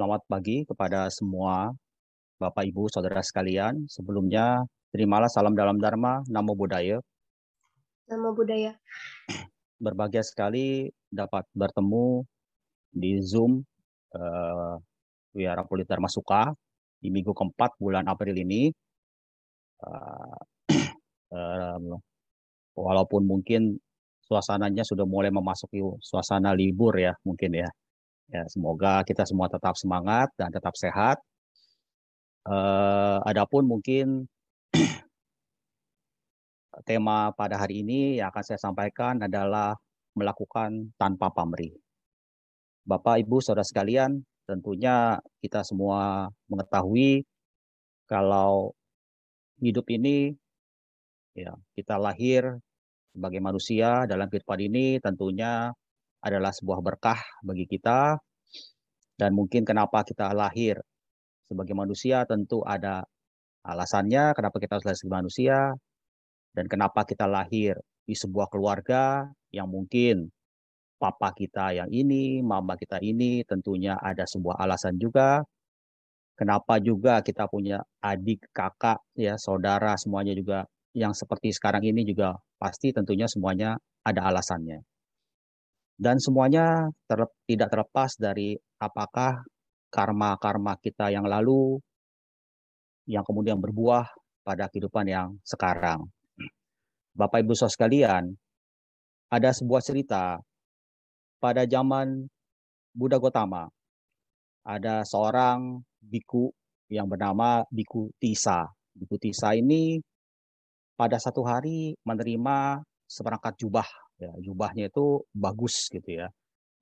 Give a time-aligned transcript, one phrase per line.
[0.00, 1.76] Selamat pagi kepada semua
[2.40, 3.84] Bapak Ibu Saudara sekalian.
[3.84, 4.64] Sebelumnya
[4.96, 7.04] terimalah salam dalam Dharma, Namo Buddhaya.
[8.08, 8.80] Namo Buddhaya.
[9.76, 12.24] Berbahagia sekali dapat bertemu
[12.96, 13.60] di Zoom
[14.16, 14.80] uh,
[15.36, 16.48] Wihara Politer Masuka
[16.96, 18.72] di minggu keempat bulan April ini.
[19.84, 20.40] Uh,
[21.36, 21.76] uh,
[22.88, 23.76] walaupun mungkin
[24.24, 27.68] suasananya sudah mulai memasuki suasana libur ya mungkin ya.
[28.30, 31.18] Ya, semoga kita semua tetap semangat dan tetap sehat.
[32.46, 34.30] Uh, adapun mungkin
[36.88, 39.74] tema pada hari ini yang akan saya sampaikan adalah
[40.14, 41.74] melakukan tanpa pamrih.
[42.86, 47.26] Bapak, Ibu, Saudara sekalian, tentunya kita semua mengetahui
[48.06, 48.70] kalau
[49.58, 50.38] hidup ini
[51.34, 52.46] ya kita lahir
[53.10, 55.74] sebagai manusia dalam kehidupan ini tentunya
[56.20, 58.20] adalah sebuah berkah bagi kita.
[59.16, 60.80] Dan mungkin kenapa kita lahir
[61.44, 63.04] sebagai manusia tentu ada
[63.66, 65.58] alasannya kenapa kita harus lahir sebagai manusia.
[66.50, 70.28] Dan kenapa kita lahir di sebuah keluarga yang mungkin
[70.98, 75.40] papa kita yang ini, mama kita ini tentunya ada sebuah alasan juga.
[76.34, 80.64] Kenapa juga kita punya adik, kakak, ya saudara semuanya juga
[80.96, 84.80] yang seperti sekarang ini juga pasti tentunya semuanya ada alasannya
[86.00, 86.88] dan semuanya
[87.44, 89.44] tidak terlepas dari apakah
[89.92, 91.76] karma-karma kita yang lalu
[93.04, 94.08] yang kemudian berbuah
[94.40, 96.08] pada kehidupan yang sekarang.
[97.12, 98.24] Bapak Ibu Saudara sekalian,
[99.28, 100.40] ada sebuah cerita
[101.36, 102.24] pada zaman
[102.96, 103.68] Buddha Gotama.
[104.64, 106.48] Ada seorang biku
[106.88, 108.64] yang bernama Biku Tisa.
[108.96, 110.00] Biku Tisa ini
[110.96, 113.88] pada satu hari menerima seperangkat jubah
[114.20, 116.28] ya jubahnya itu bagus gitu ya.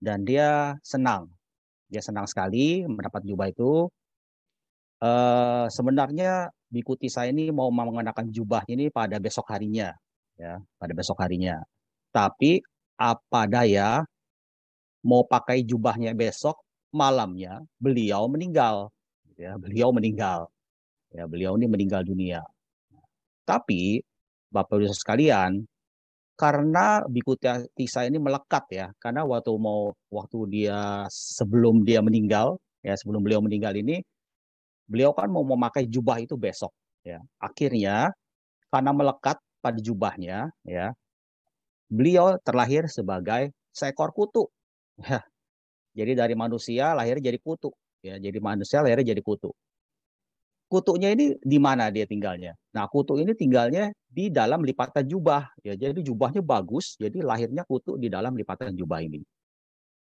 [0.02, 1.30] Dan dia senang.
[1.88, 3.86] Dia senang sekali mendapat jubah itu.
[4.98, 9.94] Uh, sebenarnya Bikuti saya ini mau mengenakan jubah ini pada besok harinya
[10.36, 11.58] ya pada besok harinya.
[12.12, 12.60] Tapi
[13.00, 14.04] apa daya
[15.00, 16.60] mau pakai jubahnya besok
[16.92, 18.92] malamnya beliau meninggal
[19.40, 19.58] ya.
[19.58, 20.48] Beliau meninggal.
[21.08, 22.44] Ya beliau ini meninggal dunia.
[23.48, 24.04] Tapi
[24.52, 25.64] Bapak Ibu sekalian
[26.38, 27.34] karena Biku
[27.74, 33.42] Tisa ini melekat ya karena waktu mau waktu dia sebelum dia meninggal ya sebelum beliau
[33.42, 33.98] meninggal ini
[34.86, 36.70] beliau kan mau memakai jubah itu besok
[37.02, 37.18] ya.
[37.42, 38.14] Akhirnya
[38.70, 40.94] karena melekat pada jubahnya ya
[41.90, 44.46] beliau terlahir sebagai seekor kutu.
[45.02, 45.18] Ya
[45.98, 47.74] jadi dari manusia lahir jadi kutu
[48.06, 48.14] ya.
[48.14, 49.50] Jadi manusia lahir jadi kutu
[50.68, 52.52] kutunya ini di mana dia tinggalnya?
[52.76, 55.48] Nah, kutu ini tinggalnya di dalam lipatan jubah.
[55.64, 59.24] Ya, jadi jubahnya bagus, jadi lahirnya kutu di dalam lipatan jubah ini.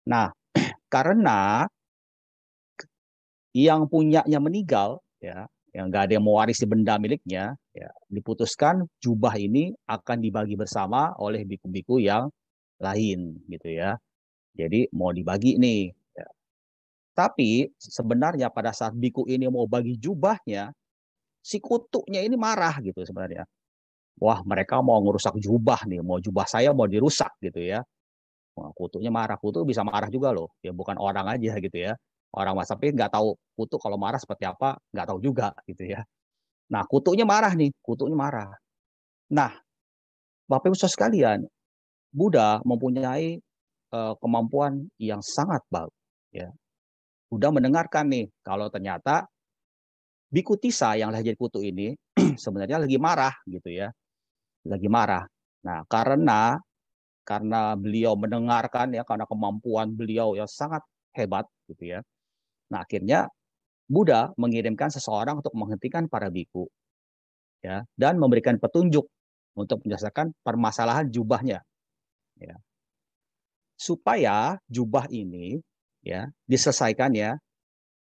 [0.09, 0.33] Nah,
[0.93, 1.69] karena
[3.53, 9.73] yang punyanya meninggal, ya, yang nggak ada yang mewarisi benda miliknya, ya, diputuskan jubah ini
[9.85, 12.29] akan dibagi bersama oleh biku-biku yang
[12.81, 13.97] lain, gitu ya.
[14.57, 15.93] Jadi mau dibagi nih
[17.19, 20.71] tapi sebenarnya pada saat biku ini mau bagi jubahnya,
[21.43, 23.43] si kutuknya ini marah gitu sebenarnya.
[24.23, 27.83] Wah mereka mau ngerusak jubah nih, mau jubah saya mau dirusak gitu ya.
[28.55, 30.51] Wah, kutuknya marah, kutu bisa marah juga loh.
[30.63, 31.99] Ya bukan orang aja gitu ya.
[32.31, 36.03] Orang mas tapi nggak tahu kutu kalau marah seperti apa, nggak tahu juga gitu ya.
[36.71, 38.51] Nah kutuknya marah nih, kutuknya marah.
[39.31, 39.51] Nah,
[40.47, 41.45] Bapak Ibu sekalian,
[42.09, 43.37] Buddha mempunyai
[43.93, 45.93] uh, kemampuan yang sangat bagus
[46.33, 46.49] ya
[47.29, 49.29] udah mendengarkan nih kalau ternyata
[50.29, 51.97] Biku Tisa yang lahir jadi kutu ini
[52.43, 53.89] sebenarnya lagi marah gitu ya.
[54.69, 55.25] Lagi marah.
[55.65, 56.61] Nah, karena
[57.25, 60.85] karena beliau mendengarkan ya karena kemampuan beliau yang sangat
[61.17, 61.99] hebat gitu ya.
[62.69, 63.25] Nah, akhirnya
[63.89, 66.69] Buddha mengirimkan seseorang untuk menghentikan para biku
[67.65, 69.09] ya dan memberikan petunjuk
[69.57, 71.65] untuk menyelesaikan permasalahan jubahnya
[72.37, 72.53] ya.
[73.81, 75.57] Supaya jubah ini
[76.03, 77.35] ya diselesaikan ya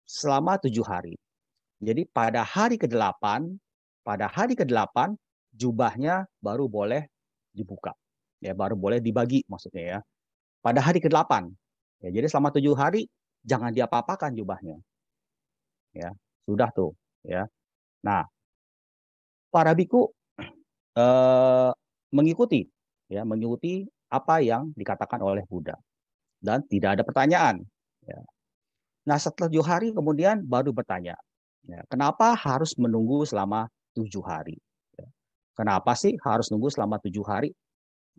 [0.07, 1.17] selama tujuh hari.
[1.77, 3.21] Jadi pada hari ke-8,
[4.01, 5.13] pada hari ke-8
[5.53, 7.05] jubahnya baru boleh
[7.53, 7.94] dibuka.
[8.41, 9.99] Ya, baru boleh dibagi maksudnya ya.
[10.61, 11.53] Pada hari ke-8.
[12.01, 13.05] Ya, jadi selama tujuh hari
[13.45, 14.77] jangan diapa-apakan jubahnya.
[15.94, 16.13] Ya,
[16.45, 16.94] sudah tuh,
[17.25, 17.49] ya.
[18.05, 18.25] Nah,
[19.49, 20.13] para biku
[21.01, 21.71] eh,
[22.13, 22.65] mengikuti
[23.09, 25.77] ya, mengikuti apa yang dikatakan oleh Buddha.
[26.38, 27.65] Dan tidak ada pertanyaan
[28.07, 28.24] Ya.
[29.07, 31.15] Nah setelah tujuh hari kemudian baru bertanya,
[31.68, 34.56] ya, kenapa harus menunggu selama tujuh hari?
[34.95, 35.07] Ya.
[35.59, 37.51] Kenapa sih harus nunggu selama tujuh hari?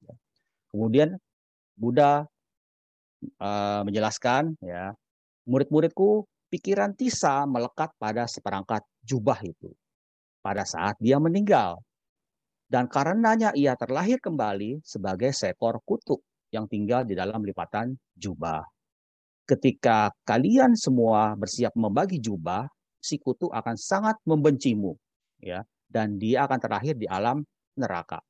[0.05, 0.15] Ya.
[0.69, 1.17] Kemudian
[1.79, 2.29] Buddha
[3.41, 4.93] uh, menjelaskan, ya
[5.49, 9.73] murid-muridku pikiran Tisa melekat pada seperangkat jubah itu
[10.45, 11.81] pada saat dia meninggal.
[12.69, 16.21] Dan karenanya ia terlahir kembali sebagai seekor kutuk
[16.53, 18.61] yang tinggal di dalam lipatan jubah.
[19.49, 22.69] Ketika kalian semua bersiap membagi jubah,
[23.01, 24.93] si kutuk akan sangat membencimu,
[25.41, 27.41] ya, dan dia akan terlahir di alam
[27.73, 28.21] neraka.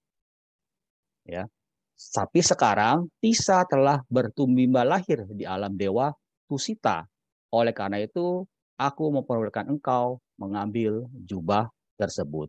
[1.26, 1.50] Ya.
[1.98, 6.14] Tapi sekarang Tisa telah bertumbuh lahir di alam dewa
[6.46, 7.02] Tusita.
[7.50, 8.46] Oleh karena itu,
[8.78, 11.66] aku memperbolehkan engkau mengambil jubah
[11.98, 12.46] tersebut.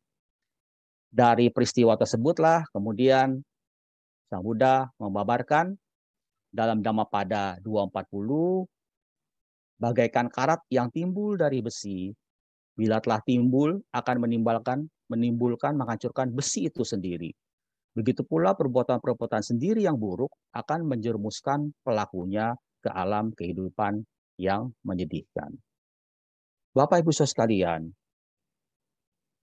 [1.10, 3.42] Dari peristiwa tersebutlah kemudian
[4.30, 5.74] Sang Buddha membabarkan
[6.50, 8.66] dalam Dhammapada 240
[9.80, 12.12] bagaikan karat yang timbul dari besi
[12.76, 17.34] bila telah timbul akan menimbulkan menimbulkan menghancurkan besi itu sendiri.
[17.98, 24.06] Begitu pula perbuatan-perbuatan sendiri yang buruk akan menjerumuskan pelakunya ke alam kehidupan
[24.40, 25.58] yang menyedihkan.
[26.72, 27.82] Bapak Ibu Saudara sekalian,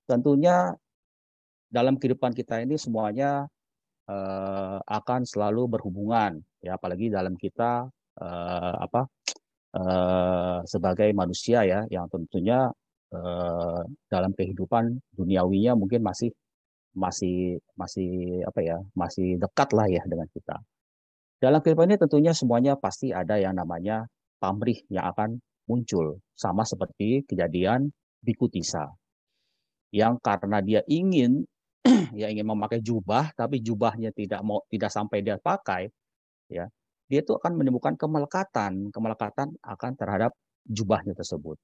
[0.06, 0.72] tentunya
[1.68, 3.50] dalam kehidupan kita ini semuanya
[4.08, 7.86] uh, akan selalu berhubungan ya apalagi dalam kita
[8.18, 9.06] uh, apa
[9.78, 12.66] uh, sebagai manusia ya yang tentunya
[13.14, 13.80] uh,
[14.10, 16.34] dalam kehidupan duniawinya mungkin masih
[16.96, 20.56] masih masih apa ya masih dekat lah ya dengan kita.
[21.38, 24.08] Dalam kehidupan ini tentunya semuanya pasti ada yang namanya
[24.40, 26.18] pamrih yang akan muncul.
[26.34, 27.92] Sama seperti kejadian
[28.24, 28.96] Bikutisa
[29.94, 31.46] yang karena dia ingin
[32.20, 35.86] ya ingin memakai jubah tapi jubahnya tidak mau tidak sampai dia pakai
[36.50, 36.66] ya
[37.06, 40.34] dia itu akan menimbulkan kemelekatan kemelekatan akan terhadap
[40.66, 41.54] jubahnya tersebut.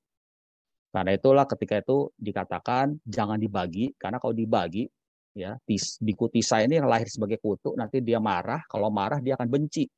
[0.93, 4.87] Karena itulah ketika itu dikatakan jangan dibagi karena kalau dibagi
[5.33, 5.57] ya
[6.05, 9.89] biku tisa ini yang lahir sebagai kutu nanti dia marah kalau marah dia akan benci.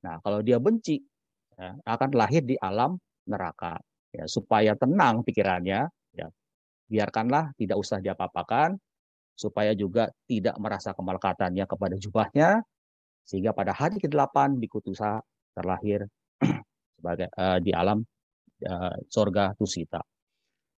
[0.00, 0.96] Nah kalau dia benci
[1.54, 2.96] ya, akan lahir di alam
[3.28, 3.76] neraka
[4.10, 5.80] ya supaya tenang pikirannya
[6.16, 6.28] ya.
[6.90, 8.74] Biarkanlah tidak usah diapa-apakan
[9.36, 12.64] supaya juga tidak merasa kemelekatannya kepada jubahnya
[13.30, 15.22] sehingga pada hari ke-8 Bikutusa
[15.54, 16.02] terlahir
[16.98, 18.02] sebagai uh, di alam
[18.66, 20.02] uh, sorga Tusita.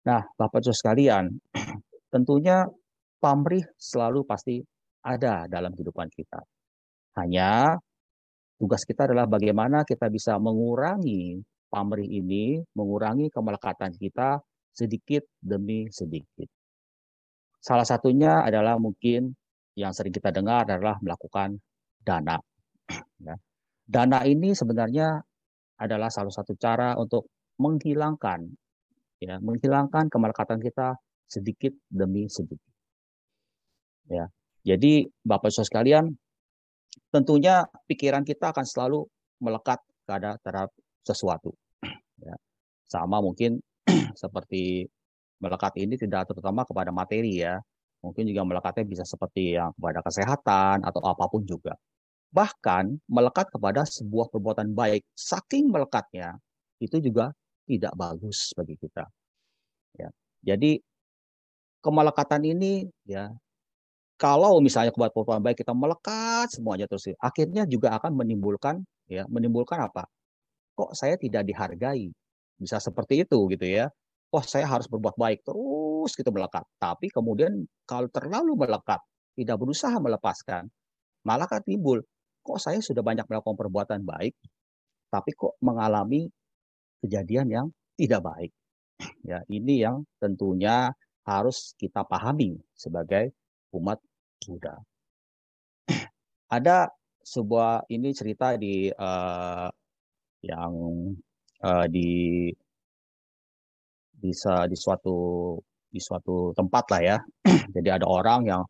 [0.05, 1.33] Nah, Bapak Ibu sekalian,
[2.13, 2.69] tentunya
[3.17, 4.61] pamrih selalu pasti
[5.01, 6.45] ada dalam kehidupan kita.
[7.17, 7.81] Hanya
[8.61, 11.41] tugas kita adalah bagaimana kita bisa mengurangi
[11.73, 14.37] pamrih ini, mengurangi kemelekatan kita
[14.77, 16.49] sedikit demi sedikit.
[17.63, 19.33] Salah satunya adalah mungkin
[19.73, 21.57] yang sering kita dengar adalah melakukan
[22.03, 22.37] dana.
[23.23, 23.39] Ya.
[23.87, 25.23] Dana ini sebenarnya
[25.79, 27.31] adalah salah satu cara untuk
[27.63, 28.51] menghilangkan
[29.23, 30.99] ya, menghilangkan kemelekatan kita
[31.31, 32.73] sedikit demi sedikit.
[34.11, 34.27] Ya.
[34.63, 36.11] Jadi Bapak Ibu sekalian,
[37.11, 39.07] tentunya pikiran kita akan selalu
[39.43, 40.75] melekat pada terhadap
[41.07, 41.55] sesuatu.
[42.23, 42.39] Ya.
[42.87, 43.59] Sama mungkin
[44.23, 44.87] seperti
[45.43, 47.59] melekat ini tidak terutama kepada materi ya.
[48.03, 51.79] Mungkin juga melekatnya bisa seperti yang kepada kesehatan atau apa pun juga.
[52.35, 56.35] Bahkan melekat kepada sebuah perbuatan baik, saking melekatnya
[56.83, 57.31] itu juga
[57.71, 59.07] tidak bagus bagi kita.
[59.95, 60.11] Ya.
[60.43, 60.83] Jadi
[61.83, 63.31] kemelekatan ini ya
[64.19, 69.79] kalau misalnya kepada perbuatan baik kita melekat semuanya terus akhirnya juga akan menimbulkan ya menimbulkan
[69.83, 70.07] apa?
[70.79, 72.11] Kok saya tidak dihargai?
[72.59, 73.91] Bisa seperti itu gitu ya.
[74.33, 76.65] Wah, saya harus berbuat baik terus gitu melekat.
[76.81, 78.99] Tapi kemudian kalau terlalu melekat,
[79.37, 80.73] tidak berusaha melepaskan,
[81.29, 82.01] malah kan timbul,
[82.41, 84.33] kok saya sudah banyak melakukan perbuatan baik,
[85.13, 86.33] tapi kok mengalami
[87.05, 88.53] kejadian yang tidak baik.
[89.23, 90.91] Ya, ini yang tentunya
[91.27, 93.31] harus kita pahami sebagai
[93.75, 93.99] umat
[94.43, 94.79] Buddha.
[96.57, 96.91] Ada
[97.23, 99.71] sebuah ini cerita di uh,
[100.43, 100.75] yang
[101.63, 102.51] uh, di
[104.23, 105.17] bisa di suatu
[105.93, 107.17] di suatu tempat lah ya.
[107.75, 108.63] Jadi ada orang yang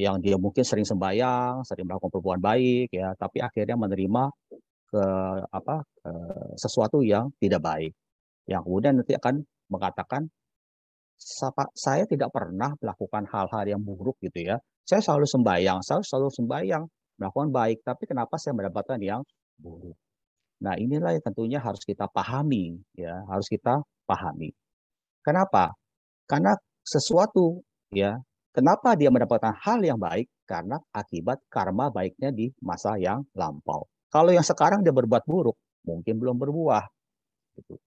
[0.00, 4.32] yang dia mungkin sering sembahyang, sering melakukan perbuatan baik ya, tapi akhirnya menerima
[4.90, 5.04] ke
[5.52, 6.12] apa ke
[6.56, 7.92] sesuatu yang tidak baik.
[8.48, 9.34] Yang kemudian nanti akan
[9.68, 10.22] mengatakan
[11.76, 14.56] saya tidak pernah melakukan hal-hal yang buruk gitu ya.
[14.88, 16.84] Saya selalu sembahyang, saya selalu sembahyang,
[17.20, 19.20] melakukan baik, tapi kenapa saya mendapatkan yang
[19.60, 19.94] buruk?
[20.64, 24.50] Nah, inilah yang tentunya harus kita pahami, ya, harus kita pahami.
[25.22, 25.70] Kenapa?
[26.26, 27.62] Karena sesuatu,
[27.94, 28.18] ya,
[28.50, 30.26] kenapa dia mendapatkan hal yang baik?
[30.50, 33.86] Karena akibat karma baiknya di masa yang lampau.
[34.10, 35.54] Kalau yang sekarang dia berbuat buruk,
[35.86, 36.82] mungkin belum berbuah.
[37.54, 37.78] Gitu.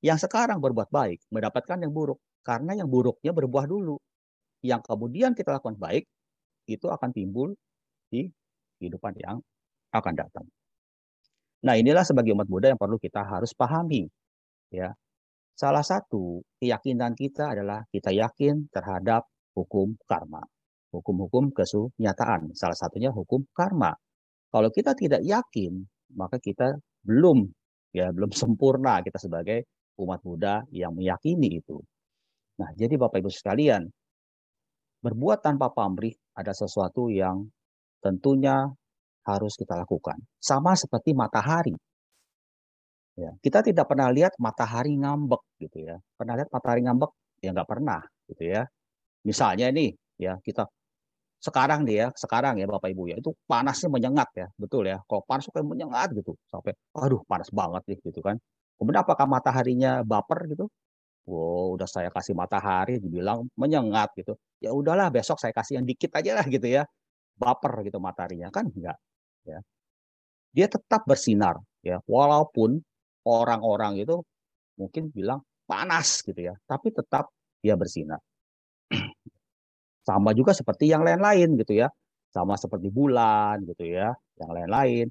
[0.00, 2.16] Yang sekarang berbuat baik, mendapatkan yang buruk.
[2.40, 4.00] Karena yang buruknya berbuah dulu.
[4.64, 6.08] Yang kemudian kita lakukan baik,
[6.64, 7.52] itu akan timbul
[8.08, 8.24] di
[8.80, 9.36] kehidupan yang
[9.92, 10.46] akan datang.
[11.58, 14.06] Nah, inilah sebagai umat Buddha yang perlu kita harus pahami.
[14.70, 14.94] Ya.
[15.58, 19.26] Salah satu keyakinan kita adalah kita yakin terhadap
[19.58, 20.38] hukum karma.
[20.94, 22.54] Hukum-hukum kesunyataan.
[22.54, 23.90] Salah satunya hukum karma.
[24.54, 25.82] Kalau kita tidak yakin,
[26.14, 27.50] maka kita belum
[27.90, 29.66] ya belum sempurna kita sebagai
[29.98, 31.82] umat Buddha yang meyakini itu.
[32.62, 33.82] Nah, jadi Bapak Ibu sekalian,
[35.02, 37.50] berbuat tanpa pamrih ada sesuatu yang
[37.98, 38.62] tentunya
[39.26, 40.22] harus kita lakukan.
[40.38, 41.74] Sama seperti matahari.
[43.18, 45.98] Ya, kita tidak pernah lihat matahari ngambek gitu ya.
[46.14, 47.10] Pernah lihat matahari ngambek?
[47.42, 48.62] Ya nggak pernah gitu ya.
[49.26, 50.66] Misalnya nih ya kita
[51.42, 54.98] sekarang dia ya, sekarang ya Bapak Ibu ya, itu panasnya menyengat ya, betul ya.
[55.06, 58.36] Kalau panas kayak menyengat gitu, sampai aduh panas banget nih gitu kan.
[58.78, 60.66] Kemudian apakah mataharinya baper gitu?
[61.28, 64.34] Wow, udah saya kasih matahari dibilang menyengat gitu.
[64.64, 66.82] Ya udahlah besok saya kasih yang dikit aja lah gitu ya.
[67.38, 68.98] Baper gitu mataharinya kan enggak
[69.46, 69.58] ya.
[70.56, 72.80] Dia tetap bersinar ya, walaupun
[73.28, 74.16] orang-orang itu
[74.80, 77.28] mungkin bilang panas gitu ya, tapi tetap
[77.60, 78.20] dia bersinar.
[80.08, 81.88] Sama juga seperti yang lain-lain gitu ya.
[82.32, 85.06] Sama seperti bulan gitu ya, yang lain-lain.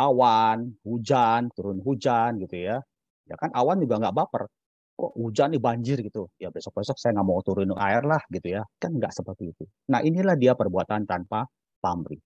[0.00, 2.78] Awan, hujan, turun hujan gitu ya.
[3.28, 4.44] Ya kan awan juga nggak baper.
[4.96, 6.28] Kok hujan nih banjir gitu.
[6.40, 8.62] Ya besok-besok saya nggak mau turun air lah gitu ya.
[8.80, 9.64] Kan nggak seperti itu.
[9.92, 11.44] Nah inilah dia perbuatan tanpa
[11.84, 12.20] pamrih.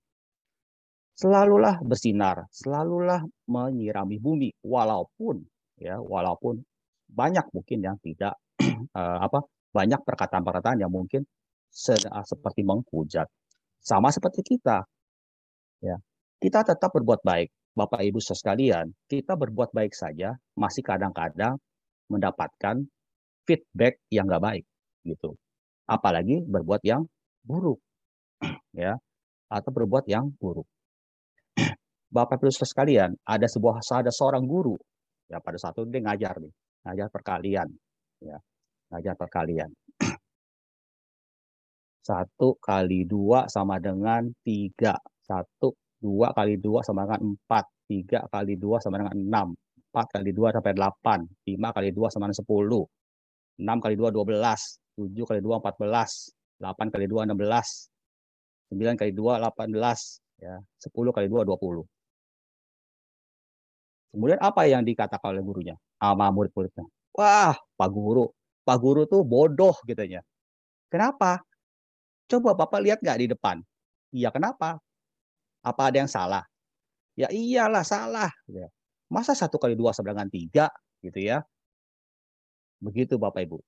[1.14, 4.50] Selalulah bersinar, selalulah menyirami bumi.
[4.66, 5.46] Walaupun
[5.78, 6.58] ya, walaupun
[7.06, 8.34] banyak mungkin yang tidak
[8.94, 11.22] uh, apa banyak perkataan-perkataan yang mungkin
[12.14, 13.26] Ah, seperti menghujat.
[13.82, 14.86] Sama seperti kita.
[15.82, 15.98] Ya.
[16.38, 17.50] Kita tetap berbuat baik.
[17.74, 21.58] Bapak Ibu sekalian, kita berbuat baik saja masih kadang-kadang
[22.06, 22.86] mendapatkan
[23.42, 24.64] feedback yang nggak baik
[25.02, 25.34] gitu.
[25.90, 27.02] Apalagi berbuat yang
[27.42, 27.82] buruk.
[28.78, 28.94] ya.
[29.50, 30.70] Atau berbuat yang buruk.
[32.14, 34.78] Bapak Ibu sekalian, ada sebuah ada seorang guru
[35.26, 36.52] ya pada satu dia ngajar nih,
[36.86, 37.68] ngajar perkalian
[38.22, 38.38] ya.
[38.94, 39.70] Ngajar perkalian.
[42.08, 44.94] Satu kali dua sama dengan tiga.
[45.24, 47.64] Satu, dua kali dua sama dengan empat.
[47.90, 49.48] Tiga kali dua sama dengan enam.
[49.90, 51.26] Empat kali dua sampai delapan.
[51.48, 52.84] Lima kali dua sama dengan sepuluh.
[53.58, 54.78] Enam kali dua, dua belas.
[54.94, 56.30] Tujuh kali dua, empat belas.
[56.60, 57.90] Delapan kali dua, enam belas.
[58.70, 60.22] Sembilan kali dua, delapan belas.
[60.38, 61.82] Ya, sepuluh kali dua, dua puluh.
[64.14, 65.74] Kemudian apa yang dikatakan oleh gurunya?
[65.98, 66.86] Sama murid-muridnya.
[67.18, 68.30] Wah, Pak Guru.
[68.62, 70.22] Pak Guru tuh bodoh gitu ya.
[70.86, 71.42] Kenapa?
[72.30, 73.58] Coba Bapak lihat nggak di depan?
[74.14, 74.78] Iya kenapa?
[75.66, 76.46] Apa ada yang salah?
[77.18, 78.30] Ya iyalah salah.
[78.46, 78.70] Ya.
[79.10, 80.66] Masa satu kali dua sama dengan tiga
[81.02, 81.42] gitu ya?
[82.78, 83.58] Begitu Bapak Ibu.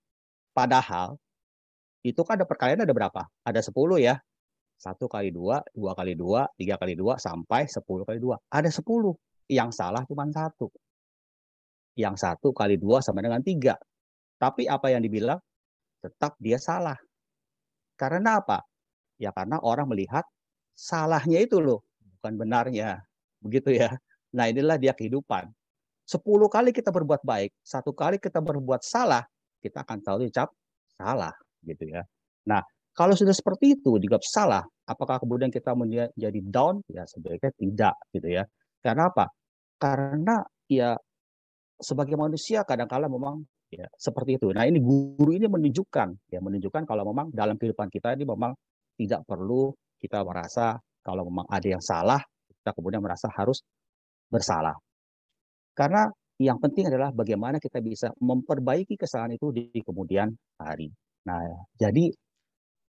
[0.54, 1.18] Padahal
[2.06, 3.26] itu kan ada perkalian ada berapa?
[3.42, 4.22] Ada sepuluh ya.
[4.78, 8.36] Satu kali dua, dua kali dua, tiga kali dua, sampai sepuluh kali dua.
[8.52, 9.16] Ada sepuluh.
[9.46, 10.70] Yang salah cuma satu.
[11.96, 13.78] Yang satu kali dua sama dengan tiga.
[14.36, 15.40] Tapi apa yang dibilang?
[16.02, 16.98] Tetap dia salah.
[17.96, 18.60] Karena apa?
[19.16, 20.22] Ya karena orang melihat
[20.76, 21.80] salahnya itu loh,
[22.20, 23.00] bukan benarnya.
[23.40, 23.96] Begitu ya.
[24.36, 25.48] Nah inilah dia kehidupan.
[26.06, 29.26] Sepuluh kali kita berbuat baik, satu kali kita berbuat salah,
[29.58, 30.52] kita akan tahu ucap
[30.94, 31.34] salah
[31.66, 32.06] gitu ya.
[32.46, 32.62] Nah,
[32.94, 36.78] kalau sudah seperti itu juga salah, apakah kemudian kita menjadi down?
[36.86, 38.44] Ya sebaiknya tidak gitu ya.
[38.86, 39.26] Karena apa?
[39.82, 40.38] Karena
[40.70, 40.94] ya
[41.82, 44.54] sebagai manusia kadang-kala memang ya seperti itu.
[44.54, 48.54] Nah ini guru ini menunjukkan ya menunjukkan kalau memang dalam kehidupan kita ini memang
[48.94, 53.66] tidak perlu kita merasa kalau memang ada yang salah kita kemudian merasa harus
[54.30, 54.78] bersalah.
[55.74, 60.28] Karena yang penting adalah bagaimana kita bisa memperbaiki kesalahan itu di kemudian
[60.60, 60.92] hari.
[61.26, 61.42] Nah,
[61.78, 62.12] jadi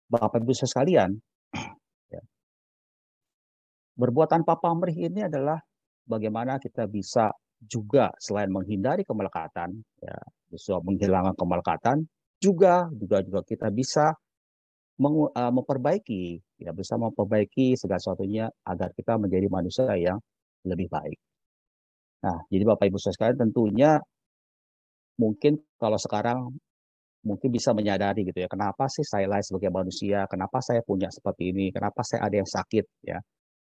[0.09, 1.13] Bapak Ibu sekalian,
[2.15, 2.23] ya,
[3.95, 5.61] berbuat tanpa pamrih ini adalah
[6.09, 10.17] bagaimana kita bisa juga selain menghindari kemelekatan, ya,
[10.49, 11.97] bisa menghilangkan kemelekatan,
[12.41, 14.15] juga juga juga kita bisa
[15.03, 20.19] meng, uh, memperbaiki, ya bisa memperbaiki segala sesuatunya agar kita menjadi manusia yang
[20.67, 21.19] lebih baik.
[22.25, 24.03] Nah, jadi Bapak Ibu sekalian tentunya
[25.19, 26.55] mungkin kalau sekarang
[27.27, 31.51] mungkin bisa menyadari gitu ya, kenapa sih saya lahir sebagai manusia, kenapa saya punya seperti
[31.55, 33.19] ini, kenapa saya ada yang sakit ya.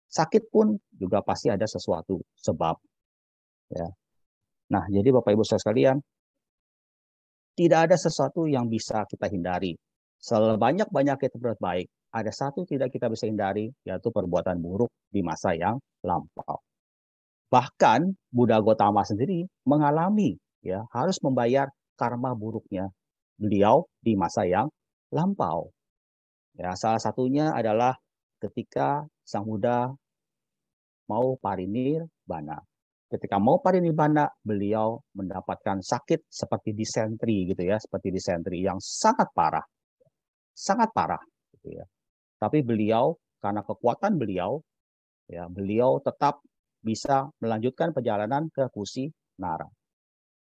[0.10, 2.76] Sakit pun juga pasti ada sesuatu sebab
[3.70, 3.88] Ya.
[4.74, 5.98] Nah, jadi Bapak Ibu sekalian,
[7.54, 9.78] tidak ada sesuatu yang bisa kita hindari.
[10.20, 15.54] Sebanyak-banyak kita berbuat baik, ada satu tidak kita bisa hindari, yaitu perbuatan buruk di masa
[15.54, 16.60] yang lampau.
[17.50, 21.66] Bahkan Buddha Gotama sendiri mengalami ya harus membayar
[21.98, 22.94] karma buruknya
[23.42, 24.70] beliau di masa yang
[25.10, 25.74] lampau.
[26.54, 27.98] Ya, salah satunya adalah
[28.38, 29.94] ketika Sang Buddha
[31.06, 32.58] mau parinir bana
[33.10, 39.66] ketika mau parinibbana beliau mendapatkan sakit seperti disentri gitu ya, seperti disentri yang sangat parah.
[40.54, 41.22] Sangat parah
[41.58, 41.86] gitu ya.
[42.38, 44.62] Tapi beliau karena kekuatan beliau
[45.26, 46.42] ya, beliau tetap
[46.80, 49.10] bisa melanjutkan perjalanan ke Kusi
[49.42, 49.68] Nara.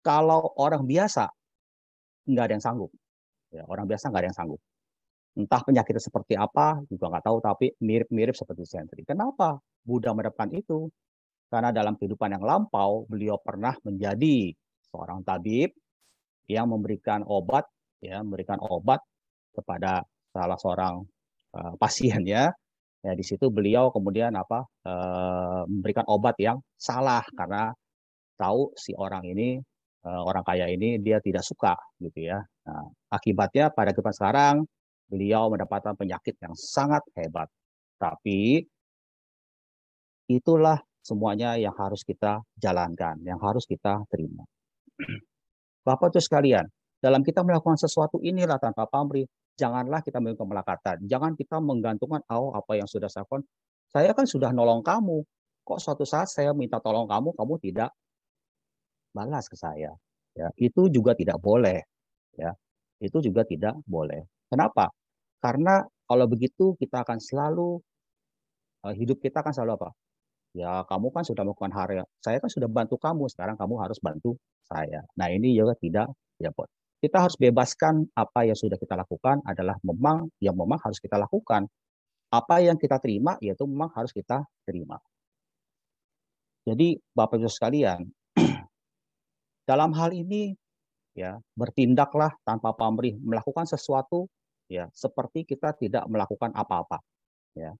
[0.04, 1.26] Kalau orang biasa
[2.28, 2.92] nggak ada yang sanggup.
[3.52, 4.62] Ya, orang biasa nggak ada yang sanggup.
[5.32, 9.02] Entah penyakitnya seperti apa juga nggak tahu, tapi mirip-mirip seperti disentri.
[9.08, 10.92] Kenapa Buddha mendapatkan itu?
[11.48, 14.52] Karena dalam kehidupan yang lampau, beliau pernah menjadi
[14.92, 15.72] seorang tabib
[16.52, 17.64] yang memberikan obat,
[18.04, 19.00] ya, memberikan obat
[19.56, 21.04] kepada salah seorang
[21.56, 22.52] uh, pasiennya.
[23.02, 27.74] Ya, di situ beliau kemudian apa uh, memberikan obat yang salah karena
[28.38, 29.58] tahu si orang ini
[30.06, 32.38] uh, orang kaya ini dia tidak suka gitu ya.
[32.68, 34.56] Nah, akibatnya pada kehidupan sekarang
[35.12, 37.52] beliau mendapatkan penyakit yang sangat hebat.
[38.00, 38.64] Tapi
[40.32, 44.48] itulah semuanya yang harus kita jalankan, yang harus kita terima.
[45.88, 46.64] Bapak itu sekalian,
[47.04, 49.28] dalam kita melakukan sesuatu inilah tanpa pamrih,
[49.60, 50.98] janganlah kita melakukan melakatan.
[51.10, 53.44] Jangan kita menggantungkan, oh apa yang sudah saya lakukan,
[53.92, 55.20] saya kan sudah nolong kamu.
[55.68, 57.92] Kok suatu saat saya minta tolong kamu, kamu tidak
[59.12, 59.92] balas ke saya.
[60.32, 61.84] Ya, itu juga tidak boleh.
[62.40, 62.56] Ya,
[63.04, 64.24] itu juga tidak boleh.
[64.48, 64.88] Kenapa?
[65.42, 67.82] Karena kalau begitu kita akan selalu
[68.88, 69.92] eh, hidup kita akan selalu apa?
[70.52, 74.00] ya kamu kan sudah melakukan hal yang saya kan sudah bantu kamu sekarang kamu harus
[74.04, 74.36] bantu
[74.68, 75.04] saya.
[75.16, 76.68] Nah ini juga tidak ya buat
[77.02, 81.66] kita harus bebaskan apa yang sudah kita lakukan adalah memang yang memang harus kita lakukan.
[82.32, 85.00] Apa yang kita terima yaitu memang harus kita terima.
[86.64, 88.06] Jadi bapak ibu sekalian
[89.70, 90.54] dalam hal ini
[91.18, 94.30] ya bertindaklah tanpa pamrih melakukan sesuatu
[94.72, 97.04] ya seperti kita tidak melakukan apa-apa
[97.60, 97.76] ya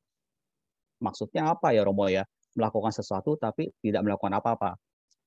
[1.00, 4.76] maksudnya apa ya Romo ya melakukan sesuatu tapi tidak melakukan apa-apa.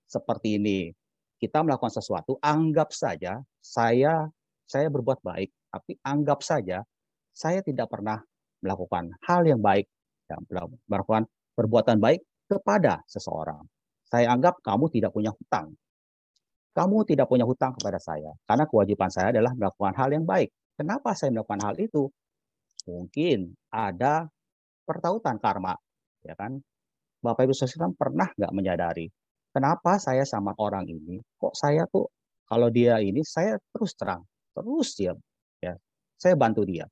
[0.05, 0.93] Seperti ini,
[1.41, 4.29] kita melakukan sesuatu, anggap saja saya
[4.65, 6.85] saya berbuat baik, tapi anggap saja
[7.33, 8.21] saya tidak pernah
[8.61, 9.89] melakukan hal yang baik,
[10.29, 10.37] ya,
[10.89, 13.61] melakukan perbuatan baik kepada seseorang.
[14.09, 15.73] Saya anggap kamu tidak punya hutang.
[16.75, 20.51] Kamu tidak punya hutang kepada saya, karena kewajiban saya adalah melakukan hal yang baik.
[20.75, 22.11] Kenapa saya melakukan hal itu?
[22.91, 24.27] Mungkin ada
[24.85, 25.79] pertautan karma,
[26.27, 26.61] ya kan?
[27.25, 29.09] Bapak Ibu Saudara pernah nggak menyadari
[29.55, 32.11] kenapa saya sama orang ini kok saya tuh
[32.51, 35.15] kalau dia ini saya terus terang terus dia
[35.63, 35.79] ya
[36.19, 36.91] saya bantu dia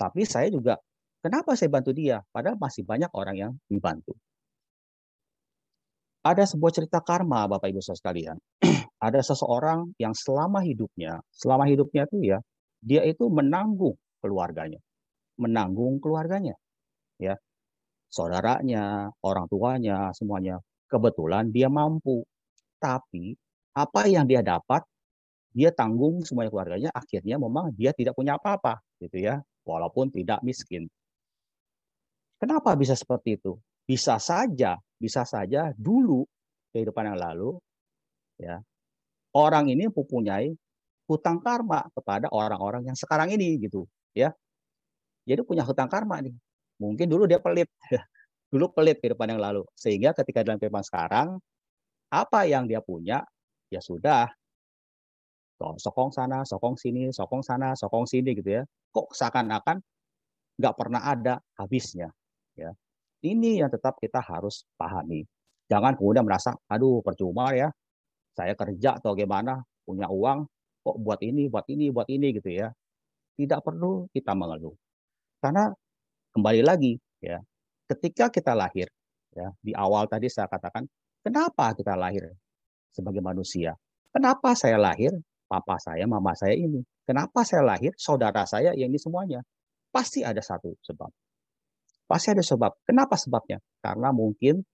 [0.00, 0.80] tapi saya juga
[1.20, 4.16] kenapa saya bantu dia padahal masih banyak orang yang dibantu
[6.26, 8.40] ada sebuah cerita karma Bapak Ibu sekalian
[9.06, 12.40] ada seseorang yang selama hidupnya selama hidupnya tuh ya
[12.80, 14.80] dia itu menanggung keluarganya
[15.36, 16.56] menanggung keluarganya
[17.20, 17.36] ya
[18.10, 20.56] saudaranya, orang tuanya, semuanya.
[20.86, 22.22] Kebetulan dia mampu.
[22.78, 23.34] Tapi
[23.76, 24.84] apa yang dia dapat,
[25.52, 30.88] dia tanggung semuanya keluarganya, akhirnya memang dia tidak punya apa-apa, gitu ya, walaupun tidak miskin.
[32.36, 33.56] Kenapa bisa seperti itu?
[33.88, 36.24] Bisa saja, bisa saja dulu
[36.76, 37.56] kehidupan yang lalu,
[38.36, 38.60] ya,
[39.32, 40.52] orang ini mempunyai
[41.06, 44.34] hutang karma kepada orang-orang yang sekarang ini, gitu, ya.
[45.26, 46.34] Jadi punya hutang karma nih.
[46.78, 47.66] Mungkin dulu dia pelit,
[48.52, 49.62] dulu pelit kehidupan yang lalu.
[49.74, 51.38] Sehingga ketika dalam kehidupan sekarang,
[52.10, 53.26] apa yang dia punya,
[53.70, 54.30] ya sudah.
[55.56, 58.62] Sokong sana, sokong sini, sokong sana, sokong sini gitu ya.
[58.92, 59.80] Kok seakan-akan
[60.60, 62.12] nggak pernah ada habisnya.
[62.56, 62.76] Ya.
[63.24, 65.24] Ini yang tetap kita harus pahami.
[65.66, 67.72] Jangan kemudian merasa, aduh percuma ya,
[68.36, 70.46] saya kerja atau gimana, punya uang,
[70.86, 72.70] kok buat ini, buat ini, buat ini gitu ya.
[73.34, 74.78] Tidak perlu kita mengeluh.
[75.42, 75.74] Karena
[76.30, 77.42] kembali lagi ya
[77.90, 78.86] ketika kita lahir
[79.32, 80.84] ya di awal tadi saya katakan
[81.24, 82.30] kenapa kita lahir
[82.94, 83.74] sebagai manusia?
[84.14, 85.12] Kenapa saya lahir?
[85.46, 86.82] Papa saya mama saya ini.
[87.06, 87.94] Kenapa saya lahir?
[87.94, 89.44] Saudara saya yang ini semuanya.
[89.94, 91.10] Pasti ada satu sebab.
[92.08, 92.72] Pasti ada sebab.
[92.82, 93.62] Kenapa sebabnya?
[93.78, 94.64] Karena mungkin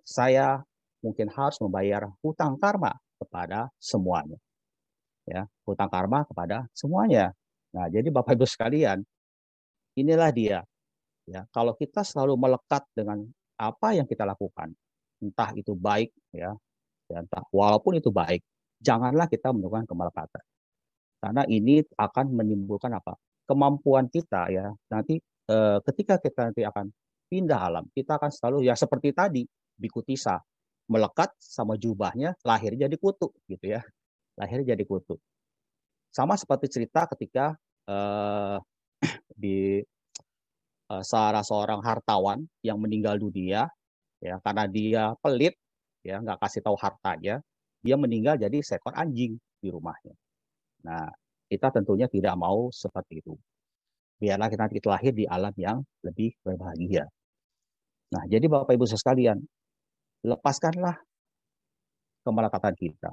[0.00, 0.62] saya
[1.04, 4.40] mungkin harus membayar hutang karma kepada semuanya
[5.30, 7.30] ya hutang karma kepada semuanya
[7.70, 9.06] nah jadi bapak ibu sekalian
[9.94, 10.66] inilah dia
[11.30, 13.22] Ya, kalau kita selalu melekat dengan
[13.54, 14.74] apa yang kita lakukan,
[15.22, 16.58] entah itu baik ya,
[17.06, 18.42] ya entah walaupun itu baik,
[18.82, 20.44] janganlah kita melakukan kemelekatan.
[21.22, 23.14] Karena ini akan menimbulkan apa?
[23.46, 24.74] Kemampuan kita ya.
[24.90, 26.90] Nanti e, ketika kita nanti akan
[27.30, 29.46] pindah alam, kita akan selalu ya seperti tadi
[29.78, 30.40] bikutisa
[30.90, 33.84] melekat sama jubahnya, lahir jadi kutu gitu ya.
[34.40, 35.20] Lahir jadi kutu.
[36.08, 38.56] Sama seperti cerita ketika eh,
[39.36, 39.84] di
[40.90, 43.70] uh, salah seorang hartawan yang meninggal dunia
[44.20, 45.54] ya karena dia pelit
[46.04, 47.40] ya nggak kasih tahu hartanya,
[47.84, 50.16] dia meninggal jadi seekor anjing di rumahnya.
[50.84, 51.12] Nah,
[51.52, 53.36] kita tentunya tidak mau seperti itu.
[54.20, 57.04] Biarlah kita nanti lahir di alam yang lebih berbahagia.
[58.12, 59.40] Nah, jadi Bapak Ibu sekalian,
[60.24, 60.96] lepaskanlah
[62.24, 63.10] kemelekatan kita.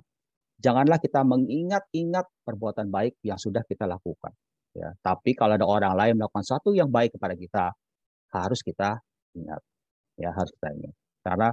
[0.57, 4.33] Janganlah kita mengingat-ingat perbuatan baik yang sudah kita lakukan.
[4.73, 7.65] Ya, tapi kalau ada orang lain melakukan sesuatu yang baik kepada kita,
[8.33, 8.97] harus kita
[9.37, 9.61] ingat.
[10.17, 10.93] Ya, harus kita ingat.
[11.21, 11.49] Karena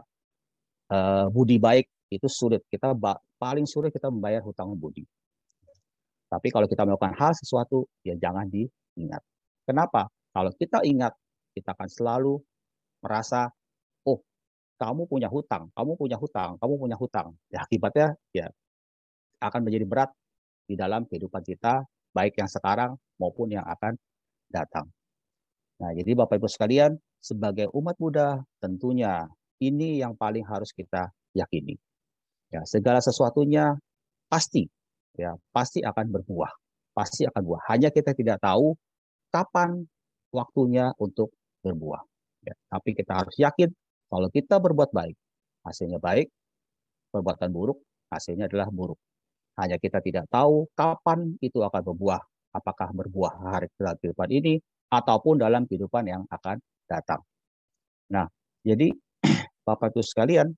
[0.92, 2.64] uh, budi baik itu sulit.
[2.68, 2.96] Kita
[3.36, 5.04] paling sulit kita membayar hutang budi.
[6.28, 9.20] Tapi kalau kita melakukan hal sesuatu, ya jangan diingat.
[9.68, 10.08] Kenapa?
[10.34, 11.14] Kalau kita ingat,
[11.54, 12.34] kita akan selalu
[12.98, 13.46] merasa
[14.08, 14.18] oh
[14.80, 17.36] kamu punya hutang, kamu punya hutang, kamu punya hutang.
[17.52, 18.50] Ya akibatnya ya
[19.40, 20.10] akan menjadi berat
[20.64, 23.98] di dalam kehidupan kita baik yang sekarang maupun yang akan
[24.48, 24.86] datang.
[25.82, 29.26] Nah, jadi Bapak Ibu sekalian, sebagai umat Buddha tentunya
[29.58, 31.74] ini yang paling harus kita yakini.
[32.54, 33.74] Ya, segala sesuatunya
[34.30, 34.70] pasti
[35.18, 36.52] ya, pasti akan berbuah,
[36.94, 37.62] pasti akan buah.
[37.74, 38.78] Hanya kita tidak tahu
[39.34, 39.82] kapan
[40.30, 41.34] waktunya untuk
[41.66, 42.02] berbuah.
[42.46, 43.72] Ya, tapi kita harus yakin
[44.06, 45.16] kalau kita berbuat baik,
[45.66, 46.30] hasilnya baik,
[47.10, 49.00] perbuatan buruk, hasilnya adalah buruk.
[49.54, 52.22] Hanya kita tidak tahu kapan itu akan berbuah.
[52.54, 54.54] Apakah berbuah hari kehidupan ini
[54.90, 57.22] ataupun dalam kehidupan yang akan datang.
[58.14, 58.30] Nah,
[58.62, 58.94] jadi
[59.66, 60.54] Bapak Ibu sekalian,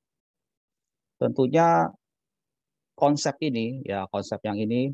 [1.16, 1.88] tentunya
[2.96, 4.92] konsep ini ya konsep yang ini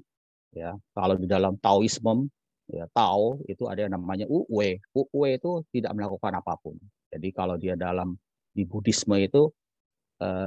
[0.54, 2.26] ya kalau di dalam Taoisme
[2.70, 4.78] ya Tao itu ada yang namanya Uwe.
[4.94, 6.78] Uwe itu tidak melakukan apa pun.
[7.10, 8.16] Jadi kalau dia dalam
[8.52, 9.48] di Buddhisme itu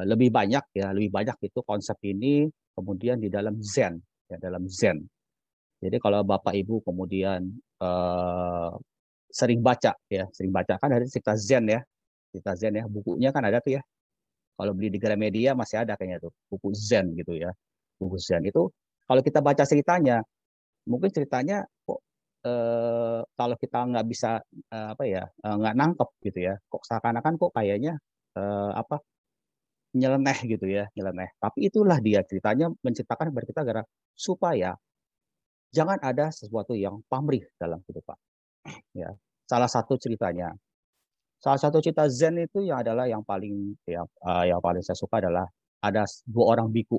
[0.08, 4.00] lebih banyak ya, lebih banyak itu konsep ini kemudian di dalam Zen,
[4.32, 5.04] ya dalam Zen.
[5.84, 7.52] Jadi kalau Bapak Ibu kemudian
[7.84, 8.72] uh,
[9.30, 11.84] sering baca ya, sering baca kan ada cerita Zen ya,
[12.32, 13.82] cerita Zen ya, bukunya kan ada tuh ya.
[14.56, 17.52] Kalau beli di Gramedia masih ada kayaknya tuh buku Zen gitu ya,
[18.00, 18.72] buku Zen itu
[19.06, 20.24] kalau kita baca ceritanya,
[20.90, 22.00] mungkin ceritanya kok
[22.46, 24.42] eh, kalau kita nggak bisa
[24.74, 27.94] eh, apa ya eh, nggak nangkep gitu ya kok seakan-akan kok kayaknya
[28.38, 28.98] eh, apa
[29.96, 31.32] nyeleneh gitu ya nyeleneh.
[31.40, 33.76] Tapi itulah dia ceritanya menciptakan kepada kita agar
[34.12, 34.76] supaya
[35.72, 38.16] jangan ada sesuatu yang pamrih dalam kehidupan
[39.02, 39.10] ya
[39.46, 40.52] salah satu ceritanya.
[41.40, 45.22] Salah satu cerita Zen itu yang adalah yang paling ya, uh, yang paling saya suka
[45.22, 45.46] adalah
[45.86, 46.98] ada dua orang biku.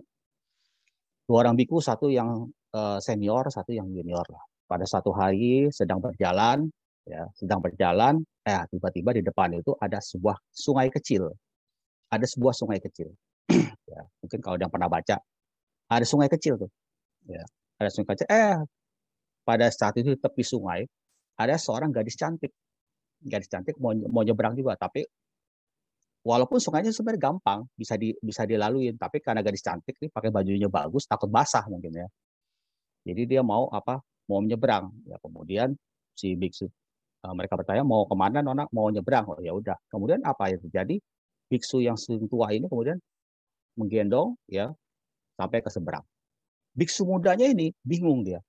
[1.27, 4.45] Dua orang biku satu yang uh, senior satu yang junior lah.
[4.67, 6.71] Pada satu hari sedang berjalan,
[7.07, 11.27] ya, sedang berjalan, eh tiba-tiba di depan itu ada sebuah sungai kecil.
[12.13, 13.11] Ada sebuah sungai kecil.
[13.93, 15.19] ya, mungkin kalau yang pernah baca,
[15.91, 16.71] ada sungai kecil tuh.
[17.27, 17.43] Ya,
[17.79, 18.27] ada sungai kecil.
[18.31, 18.59] Eh,
[19.47, 20.87] pada saat itu tepi sungai
[21.39, 22.51] ada seorang gadis cantik.
[23.23, 25.07] Gadis cantik mau mau nyebrang juga, tapi
[26.27, 30.67] walaupun sungainya sebenarnya gampang bisa di bisa dilaluin, tapi karena gadis cantik nih pakai bajunya
[30.67, 32.07] bagus, takut basah mungkin ya.
[33.07, 34.91] Jadi dia mau apa mau menyeberang.
[35.07, 35.79] Ya kemudian
[36.19, 36.67] si biksu
[37.23, 39.25] uh, mereka bertanya mau ke mana nona mau nyebrang.
[39.31, 39.79] Oh ya udah.
[39.91, 40.99] Kemudian apa yang terjadi?
[41.47, 41.95] Biksu yang
[42.27, 42.99] tua ini kemudian
[43.79, 44.73] menggendong ya
[45.39, 46.03] sampai ke seberang.
[46.77, 48.43] Biksu mudanya ini bingung dia.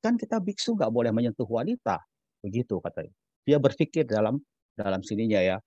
[0.00, 2.00] Kan kita biksu nggak boleh menyentuh wanita.
[2.40, 3.12] Begitu katanya.
[3.44, 4.40] Dia berpikir dalam
[4.72, 5.60] dalam sininya ya.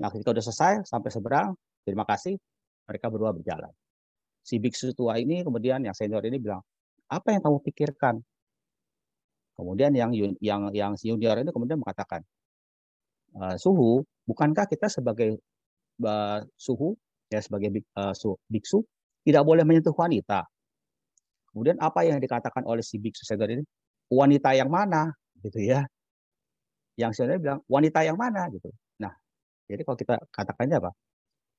[0.00, 2.38] Nah, ketika udah selesai sampai seberang, terima kasih,
[2.86, 3.70] mereka berdua berjalan.
[4.40, 6.62] Si biksu tua ini kemudian yang senior ini bilang,
[7.10, 8.22] apa yang kamu pikirkan?
[9.58, 12.22] Kemudian yang yang yang junior itu kemudian mengatakan,
[13.36, 15.36] uh, suhu, bukankah kita sebagai
[16.04, 16.94] uh, suhu
[17.28, 18.14] ya sebagai uh,
[18.48, 18.84] biksu
[19.26, 20.46] tidak boleh menyentuh wanita?
[21.52, 23.64] Kemudian apa yang dikatakan oleh si biksu senior ini?
[24.08, 25.10] Wanita yang mana?
[25.42, 25.84] Gitu ya.
[26.96, 28.70] Yang senior bilang wanita yang mana gitu.
[29.02, 29.12] Nah,
[29.66, 30.90] jadi kalau kita katakannya apa?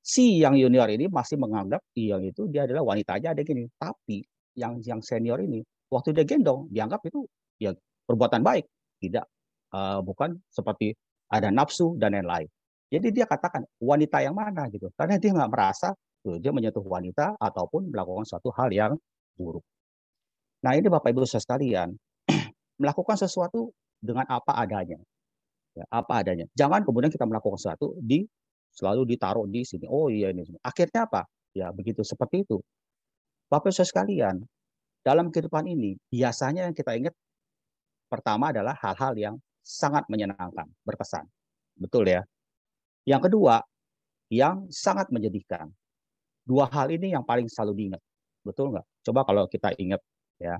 [0.00, 3.68] Si yang junior ini masih menganggap yang itu dia adalah wanitanya ada gini.
[3.76, 4.24] Tapi
[4.56, 5.60] yang yang senior ini
[5.92, 7.26] waktu dia gendong dianggap itu
[7.60, 7.76] ya
[8.08, 8.64] perbuatan baik,
[9.04, 9.28] tidak
[9.74, 10.96] uh, bukan seperti
[11.30, 12.48] ada nafsu dan lain-lain.
[12.90, 15.94] Jadi dia katakan wanita yang mana gitu, karena dia nggak merasa
[16.26, 18.92] tuh, dia menyentuh wanita ataupun melakukan suatu hal yang
[19.38, 19.62] buruk.
[20.66, 21.94] Nah ini Bapak Ibu sekalian,
[22.82, 23.70] melakukan sesuatu
[24.02, 24.98] dengan apa adanya,
[25.78, 26.50] ya, apa adanya.
[26.58, 28.26] Jangan kemudian kita melakukan sesuatu di
[28.74, 29.86] selalu ditaruh di sini.
[29.86, 30.42] Oh iya ini.
[30.60, 31.24] Akhirnya apa?
[31.54, 32.58] Ya begitu seperti itu.
[33.46, 34.42] Bapak Ibu sekalian,
[35.06, 37.14] dalam kehidupan ini biasanya yang kita ingat
[38.10, 41.30] Pertama adalah hal-hal yang sangat menyenangkan, berkesan.
[41.78, 42.26] Betul ya.
[43.08, 43.62] Yang kedua,
[44.30, 45.70] yang sangat menyedihkan.
[46.44, 48.02] Dua hal ini yang paling selalu diingat.
[48.46, 48.86] Betul nggak?
[49.06, 50.00] Coba kalau kita ingat
[50.40, 50.56] ya.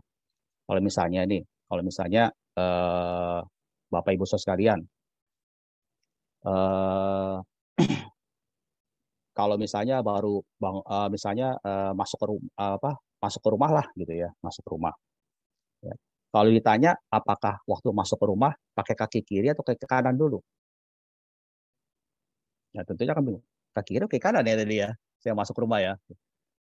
[0.66, 3.40] Kalau misalnya ini, kalau misalnya eh,
[3.90, 4.80] Bapak Ibu sekalian,
[6.46, 7.38] eh,
[9.40, 12.90] kalau misalnya baru bang, uh, misalnya uh, masuk ke rumah uh, apa
[13.24, 14.92] masuk ke rumah lah gitu ya masuk ke rumah
[15.80, 15.94] ya.
[16.28, 20.44] kalau ditanya apakah waktu masuk ke rumah pakai kaki kiri atau kaki kanan dulu
[22.74, 25.80] ya tentunya kan bingung kaki kiri kaki kanan ya tadi ya saya masuk ke rumah
[25.82, 25.92] ya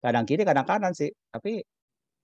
[0.04, 1.64] kadang kiri kadang kanan sih tapi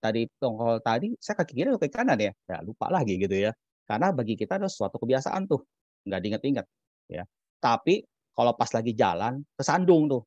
[0.01, 3.51] tadi tongkol tadi saya kaki kiri kaki kanan ya ya lupa lagi gitu ya
[3.85, 5.61] karena bagi kita ada suatu kebiasaan tuh
[6.05, 6.65] nggak diingat-ingat
[7.09, 7.23] ya
[7.61, 10.21] tapi kalau pas lagi jalan kesandung tuh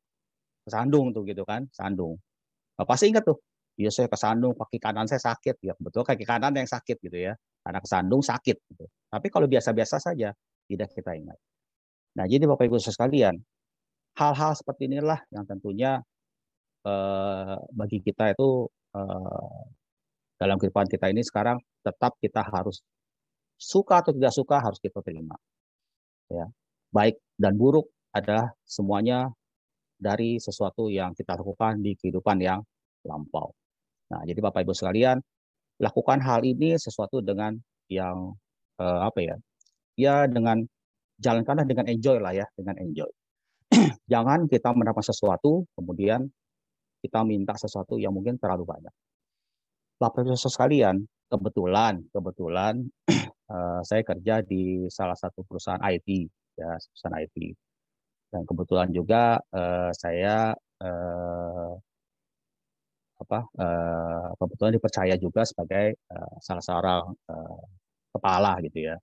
[0.68, 2.20] kesandung tuh gitu kan, sandung.
[2.76, 3.40] Nah, pasti ingat tuh,
[3.80, 7.32] iya saya kesandung, kaki kanan saya sakit, ya betul kaki kanan yang sakit gitu ya,
[7.64, 8.56] karena kesandung sakit.
[8.68, 8.84] Gitu.
[9.08, 10.36] Tapi kalau biasa-biasa saja,
[10.68, 11.40] tidak kita ingat.
[12.18, 13.38] Nah jadi Bapak Ibu sekalian,
[14.18, 16.02] hal-hal seperti inilah yang tentunya
[16.83, 18.66] eh, bagi kita itu
[18.98, 19.62] eh,
[20.38, 22.83] dalam kehidupan kita ini sekarang tetap kita harus
[23.54, 25.38] suka atau tidak suka harus kita terima.
[26.26, 26.50] Ya,
[26.90, 29.31] baik dan buruk adalah semuanya
[29.98, 32.61] dari sesuatu yang kita lakukan di kehidupan yang
[33.07, 33.54] lampau.
[34.11, 35.18] Nah, jadi Bapak Ibu sekalian,
[35.83, 37.54] lakukan hal ini sesuatu dengan
[37.90, 38.35] yang
[38.83, 39.37] eh, apa ya?
[39.98, 40.66] Ya dengan
[41.18, 43.11] jalankanlah dengan enjoy lah ya, dengan enjoy.
[44.12, 46.24] Jangan kita mendapat sesuatu kemudian
[47.04, 48.94] kita minta sesuatu yang mungkin terlalu banyak.
[49.98, 52.87] Bapak Ibu sekalian, kebetulan kebetulan
[53.52, 56.09] eh, saya kerja di salah satu perusahaan IT
[56.57, 57.37] ya, perusahaan IT
[58.28, 60.52] dan kebetulan juga uh, saya
[60.85, 61.72] uh,
[63.18, 67.02] apa uh, kebetulan dipercaya juga sebagai uh, salah seorang
[67.33, 67.62] uh,
[68.14, 68.96] kepala gitu ya.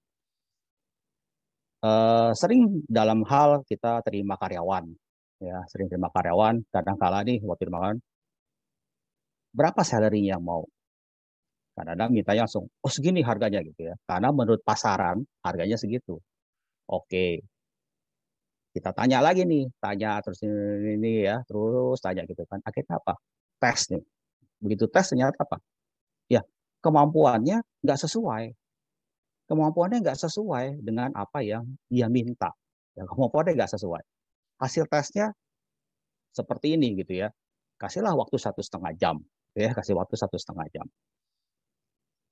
[1.85, 4.89] Uh, sering dalam hal kita terima karyawan,
[5.37, 6.65] ya sering terima karyawan.
[6.73, 7.99] Kadang kala nih waktu terima karyawan,
[9.53, 10.65] berapa salary yang mau?
[11.77, 13.95] Kadang-kadang mintanya langsung, oh segini harganya gitu ya.
[14.09, 16.17] Karena menurut pasaran harganya segitu.
[16.89, 17.45] Oke,
[18.73, 22.59] kita tanya lagi nih, tanya terus ini ya, terus tanya gitu kan.
[22.65, 23.13] Akhirnya apa?
[23.61, 24.03] Tes nih.
[24.63, 25.57] Begitu tes ternyata apa?
[26.33, 26.41] Ya,
[26.81, 28.43] kemampuannya nggak sesuai.
[29.45, 32.49] Kemampuannya nggak sesuai dengan apa yang dia minta.
[32.97, 34.03] Ya, kemampuannya nggak sesuai.
[34.57, 35.35] Hasil tesnya
[36.33, 37.29] seperti ini gitu ya.
[37.77, 39.15] Kasihlah waktu satu setengah jam.
[39.55, 40.87] Ya, kasih waktu satu setengah jam.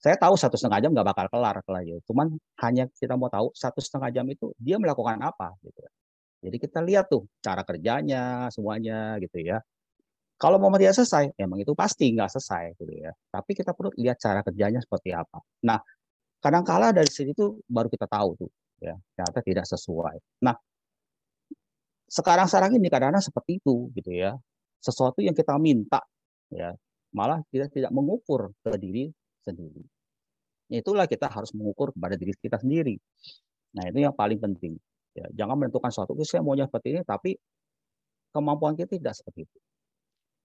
[0.04, 2.00] Saya tahu satu setengah jam nggak bakal kelar kelar gitu.
[2.12, 5.80] Cuman hanya kita mau tahu satu setengah jam itu dia melakukan apa gitu.
[5.80, 5.92] Ya.
[6.44, 9.64] Jadi kita lihat tuh cara kerjanya semuanya gitu ya.
[10.36, 13.16] Kalau mau dia selesai, emang itu pasti nggak selesai gitu ya.
[13.32, 15.40] Tapi kita perlu lihat cara kerjanya seperti apa.
[15.64, 15.80] Nah,
[16.44, 18.52] kadang-kala dari situ baru kita tahu tuh
[18.84, 20.44] ya ternyata tidak sesuai.
[20.44, 20.56] Nah,
[22.12, 24.36] sekarang sekarang ini kadang-kadang seperti itu gitu ya.
[24.84, 26.04] Sesuatu yang kita minta
[26.52, 26.76] ya
[27.16, 29.08] malah kita tidak mengukur ke diri
[29.46, 29.86] sendiri.
[30.74, 32.98] Itulah kita harus mengukur kepada diri kita sendiri.
[33.78, 34.74] Nah, itu yang paling penting.
[35.14, 37.38] Ya, jangan menentukan sesuatu, saya maunya seperti ini, tapi
[38.34, 39.58] kemampuan kita tidak seperti itu.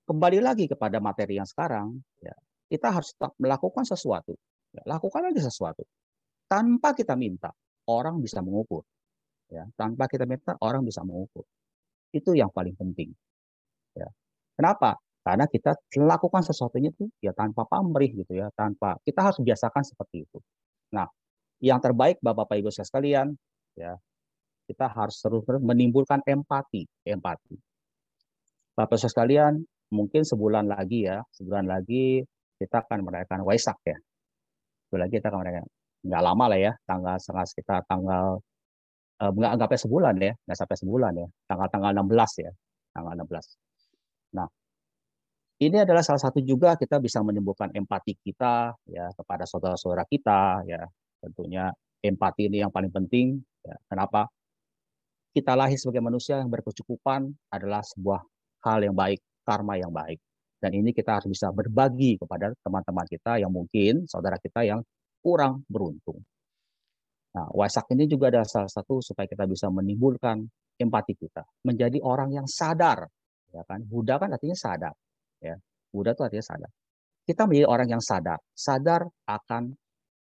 [0.04, 2.37] Kembali lagi kepada materi yang sekarang, ya,
[2.68, 4.37] kita harus melakukan sesuatu.
[4.85, 5.85] Lakukan lagi sesuatu.
[6.48, 7.52] Tanpa kita minta,
[7.88, 8.85] orang bisa mengukur.
[9.48, 11.44] Ya, tanpa kita minta, orang bisa mengukur.
[12.12, 13.12] Itu yang paling penting.
[13.96, 14.09] Ya.
[14.57, 14.96] Kenapa?
[15.24, 20.24] Karena kita melakukan sesuatunya itu ya tanpa pamrih gitu ya, tanpa kita harus biasakan seperti
[20.24, 20.38] itu.
[20.96, 21.04] Nah,
[21.61, 23.37] yang terbaik Bapak-bapak Ibu sekalian,
[23.76, 23.92] ya,
[24.64, 27.57] kita harus terus menimbulkan empati, empati.
[28.72, 29.61] Bapak Ibu sekalian,
[29.92, 32.24] mungkin sebulan lagi ya, sebulan lagi
[32.57, 34.00] kita akan merayakan Waisak ya.
[34.88, 35.66] Sebulan lagi kita merayakan.
[36.09, 38.24] Nggak lama lah ya, tanggal setengah sekitar tanggal
[39.20, 42.51] eh, nggak sampai sebulan ya, nggak sampai sebulan ya, tanggal tanggal 16 ya,
[42.96, 44.37] tanggal 16.
[44.37, 44.48] Nah,
[45.59, 50.87] ini adalah salah satu juga kita bisa menimbulkan empati kita ya kepada saudara-saudara kita ya
[51.18, 53.74] tentunya empati ini yang paling penting ya.
[53.90, 54.31] kenapa
[55.35, 58.20] kita lahir sebagai manusia yang berkecukupan adalah sebuah
[58.64, 60.18] hal yang baik, karma yang baik.
[60.59, 64.83] Dan ini kita harus bisa berbagi kepada teman-teman kita yang mungkin saudara kita yang
[65.23, 66.18] kurang beruntung.
[67.38, 70.42] Nah, Waisak ini juga adalah salah satu supaya kita bisa menimbulkan
[70.79, 73.07] empati kita, menjadi orang yang sadar,
[73.55, 73.87] ya kan?
[73.87, 74.94] Buddha kan artinya sadar,
[75.38, 75.55] ya.
[75.94, 76.71] Buddha itu artinya sadar.
[77.23, 79.71] Kita menjadi orang yang sadar, sadar akan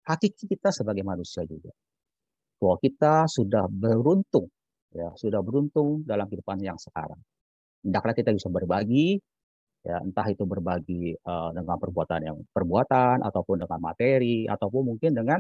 [0.08, 1.74] hakiki kita sebagai manusia juga.
[2.62, 4.48] Bahwa kita sudah beruntung
[4.94, 7.18] ya sudah beruntung dalam kehidupan yang sekarang.
[7.84, 9.20] Hendaklah kita bisa berbagi,
[9.84, 15.40] ya entah itu berbagi uh, dengan perbuatan yang perbuatan ataupun dengan materi ataupun mungkin dengan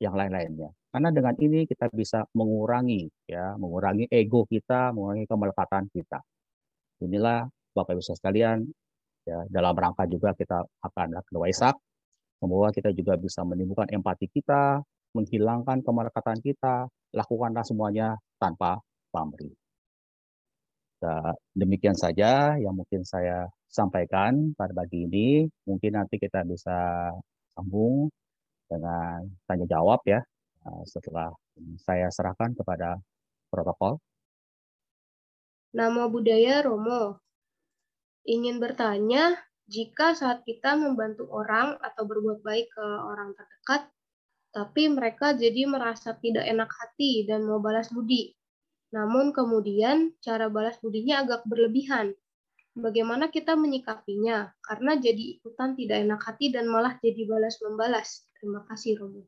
[0.00, 0.72] yang lain-lainnya.
[0.90, 6.18] Karena dengan ini kita bisa mengurangi ya, mengurangi ego kita, mengurangi kemelekatan kita.
[7.04, 8.64] Inilah Bapak Ibu sekalian
[9.26, 11.76] ya dalam rangka juga kita akan melakukan Waisak.
[12.38, 14.84] Semoga kita juga bisa menimbulkan empati kita,
[15.16, 19.54] menghilangkan kemelekatan kita, lakukanlah semuanya tanpa pamrih.
[21.54, 25.44] Demikian saja yang mungkin saya sampaikan pada pagi ini.
[25.66, 27.10] Mungkin nanti kita bisa
[27.54, 28.10] sambung
[28.70, 30.22] dengan tanya jawab ya
[30.66, 31.30] uh, setelah
[31.82, 32.98] saya serahkan kepada
[33.50, 33.98] protokol.
[35.74, 37.18] Nama budaya Romo.
[38.24, 39.36] Ingin bertanya,
[39.68, 43.82] jika saat kita membantu orang atau berbuat baik ke orang terdekat,
[44.54, 48.32] tapi mereka jadi merasa tidak enak hati dan mau balas budi.
[48.94, 52.14] Namun kemudian cara balas budinya agak berlebihan.
[52.78, 54.54] Bagaimana kita menyikapinya?
[54.62, 58.30] Karena jadi ikutan tidak enak hati dan malah jadi balas-membalas.
[58.38, 59.26] Terima kasih, Romo.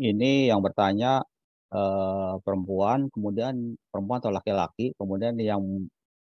[0.00, 1.20] Ini yang bertanya
[1.68, 5.60] eh, perempuan, kemudian perempuan atau laki-laki, kemudian yang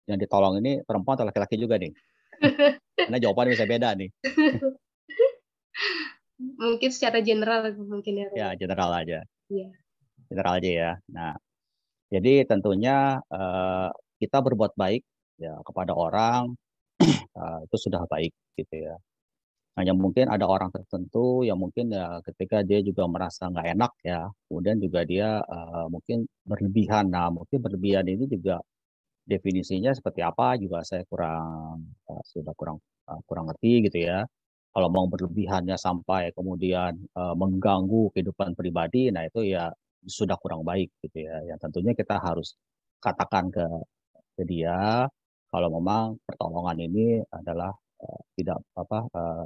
[0.05, 1.93] yang ditolong ini perempuan atau laki-laki juga nih.
[3.09, 4.09] Karena jawabannya bisa beda nih.
[6.57, 8.27] mungkin secara general mungkin ya.
[8.33, 9.19] Ya, general aja.
[9.49, 9.69] Iya.
[10.29, 10.91] General aja ya.
[11.11, 11.33] Nah,
[12.09, 13.89] jadi tentunya uh,
[14.21, 15.03] kita berbuat baik
[15.41, 16.53] ya kepada orang
[17.37, 18.95] uh, itu sudah baik gitu ya.
[19.79, 24.27] Hanya mungkin ada orang tertentu yang mungkin ya ketika dia juga merasa nggak enak ya,
[24.51, 27.07] kemudian juga dia uh, mungkin berlebihan.
[27.07, 28.59] Nah, mungkin berlebihan ini juga
[29.23, 32.77] definisinya seperti apa juga saya kurang uh, sudah kurang
[33.07, 34.27] uh, kurang ngerti gitu ya
[34.71, 39.67] kalau mau berlebihannya sampai kemudian uh, mengganggu kehidupan pribadi, nah itu ya
[40.07, 41.43] sudah kurang baik gitu ya.
[41.49, 42.55] Yang tentunya kita harus
[43.03, 43.65] katakan ke,
[44.39, 45.05] ke dia
[45.51, 49.45] kalau memang pertolongan ini adalah uh, tidak apa uh,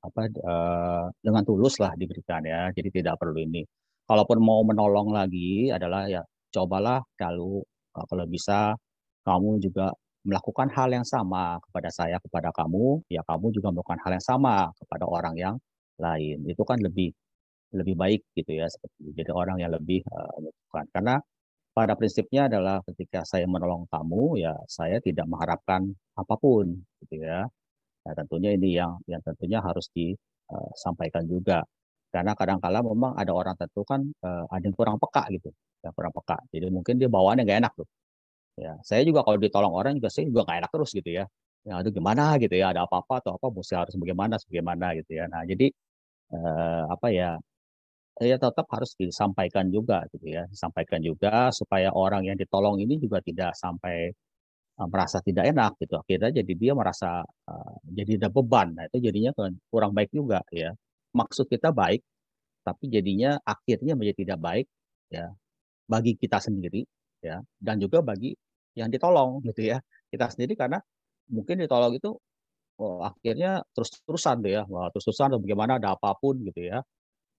[0.00, 2.68] apa uh, dengan tulus lah diberikan ya.
[2.76, 3.64] Jadi tidak perlu ini.
[4.04, 6.20] Kalaupun mau menolong lagi adalah ya
[6.52, 7.62] cobalah kalau
[7.94, 8.74] kalau bisa
[9.24, 9.92] kamu juga
[10.24, 14.68] melakukan hal yang sama kepada saya, kepada kamu, ya kamu juga melakukan hal yang sama
[14.76, 15.56] kepada orang yang
[15.96, 16.44] lain.
[16.48, 17.12] Itu kan lebih
[17.70, 20.84] lebih baik gitu ya seperti jadi orang yang lebih uh, melakukan.
[20.92, 21.14] Karena
[21.70, 25.86] pada prinsipnya adalah ketika saya menolong kamu ya saya tidak mengharapkan
[26.18, 26.66] apa pun
[27.06, 27.46] gitu ya.
[28.04, 31.58] Nah, tentunya ini yang yang tentunya harus disampaikan eh, juga.
[32.10, 35.50] Karena kadang-kala memang ada orang tentu kan uh, ada yang kurang peka gitu
[35.84, 36.36] yang kurang peka.
[36.52, 37.88] Jadi mungkin dia bawaannya nggak enak tuh
[38.58, 41.24] Ya, saya juga kalau ditolong orang juga saya juga nggak enak terus gitu ya.
[41.66, 45.24] Ya, aduh gimana gitu ya, ada apa-apa atau apa, mesti harus bagaimana, bagaimana gitu ya.
[45.28, 45.66] Nah, jadi
[46.34, 47.36] eh, apa ya,
[48.20, 53.18] ya tetap harus disampaikan juga gitu ya, disampaikan juga supaya orang yang ditolong ini juga
[53.24, 54.12] tidak sampai
[54.80, 55.94] uh, merasa tidak enak gitu.
[56.00, 58.68] Akhirnya jadi dia merasa uh, jadi ada beban.
[58.76, 59.32] Nah, itu jadinya
[59.72, 60.72] kurang baik juga ya.
[61.16, 62.00] Maksud kita baik,
[62.64, 64.66] tapi jadinya akhirnya menjadi tidak baik
[65.10, 65.26] ya
[65.90, 66.86] bagi kita sendiri
[67.24, 67.38] ya.
[67.58, 68.34] Dan juga bagi
[68.78, 69.78] yang ditolong gitu ya
[70.10, 70.78] kita sendiri karena
[71.30, 72.10] mungkin ditolong itu
[72.80, 74.62] oh, akhirnya terus-terusan tuh ya.
[74.66, 76.80] Wah, terus-terusan atau bagaimana ada apa pun gitu ya.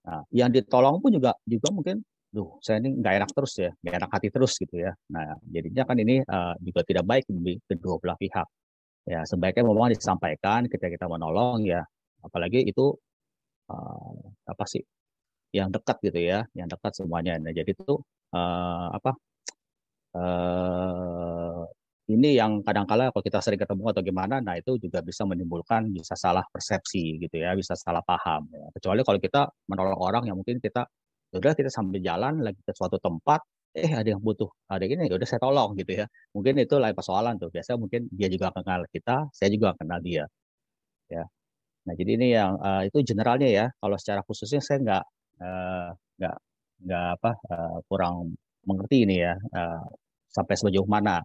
[0.08, 3.96] Nah yang ditolong pun juga juga mungkin duh saya ini nggak enak terus ya nggak
[4.00, 4.91] enak hati terus gitu ya.
[5.13, 8.48] Nah jadinya kan ini uh, juga tidak baik di kedua belah pihak.
[9.10, 11.84] Ya sebaiknya memang disampaikan ketika kita menolong ya.
[12.24, 12.96] Apalagi itu
[13.70, 14.13] uh,
[14.48, 14.82] apa sih
[15.52, 17.36] yang dekat gitu ya yang dekat semuanya.
[17.38, 18.00] Nah jadi itu
[18.34, 19.12] uh, apa
[20.15, 21.63] uh,
[22.12, 26.13] ini yang kadang-kala kalau kita sering ketemu atau gimana, nah itu juga bisa menimbulkan bisa
[26.19, 28.52] salah persepsi gitu ya, bisa salah paham.
[28.52, 28.67] Ya.
[28.76, 30.84] Kecuali kalau kita menolong orang yang mungkin kita
[31.32, 33.39] ya udah kita sambil jalan lagi ke suatu tempat,
[33.71, 36.06] eh ada yang butuh, ada ini, ya udah saya tolong gitu ya.
[36.36, 37.50] Mungkin itu lain persoalan tuh.
[37.56, 40.28] Biasanya mungkin dia juga kenal kita, saya juga kenal dia.
[41.08, 41.24] Ya.
[41.88, 43.65] Nah jadi ini yang uh, itu generalnya ya.
[43.80, 45.04] Kalau secara khususnya saya nggak
[45.39, 46.36] uh, nggak
[46.86, 48.36] nggak apa uh, kurang
[48.67, 49.86] mengerti ini ya uh,
[50.32, 51.20] sampai sejauh mana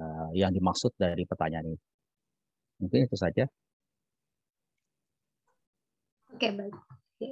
[0.00, 1.80] uh, yang dimaksud dari pertanyaan ini.
[2.80, 3.44] Mungkin itu saja.
[6.32, 6.76] Oke, baik.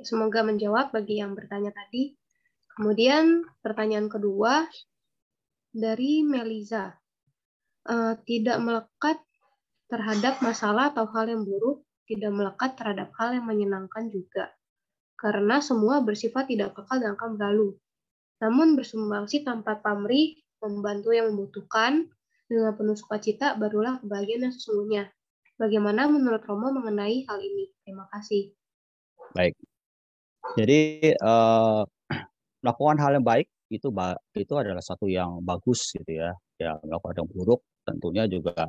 [0.05, 2.17] Semoga menjawab bagi yang bertanya tadi.
[2.73, 4.65] Kemudian pertanyaan kedua
[5.73, 6.93] dari Meliza.
[7.85, 9.21] Uh, tidak melekat
[9.93, 14.57] terhadap masalah atau hal yang buruk, tidak melekat terhadap hal yang menyenangkan juga.
[15.21, 17.77] Karena semua bersifat tidak kekal dan akan berlalu
[18.45, 20.37] namun bersumbangsi tanpa pamrih,
[20.69, 22.09] membantu yang membutuhkan,
[22.49, 25.05] dengan penuh sukacita, barulah kebahagiaan yang sesungguhnya.
[25.57, 27.71] Bagaimana menurut Romo mengenai hal ini?
[27.87, 28.53] Terima kasih.
[29.33, 29.55] Baik.
[30.59, 31.83] Jadi uh,
[32.63, 33.89] melakukan hal yang baik itu
[34.37, 36.37] itu adalah satu yang bagus gitu ya.
[36.61, 38.69] Ya melakukan yang buruk tentunya juga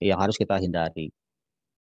[0.00, 1.12] yang harus kita hindari.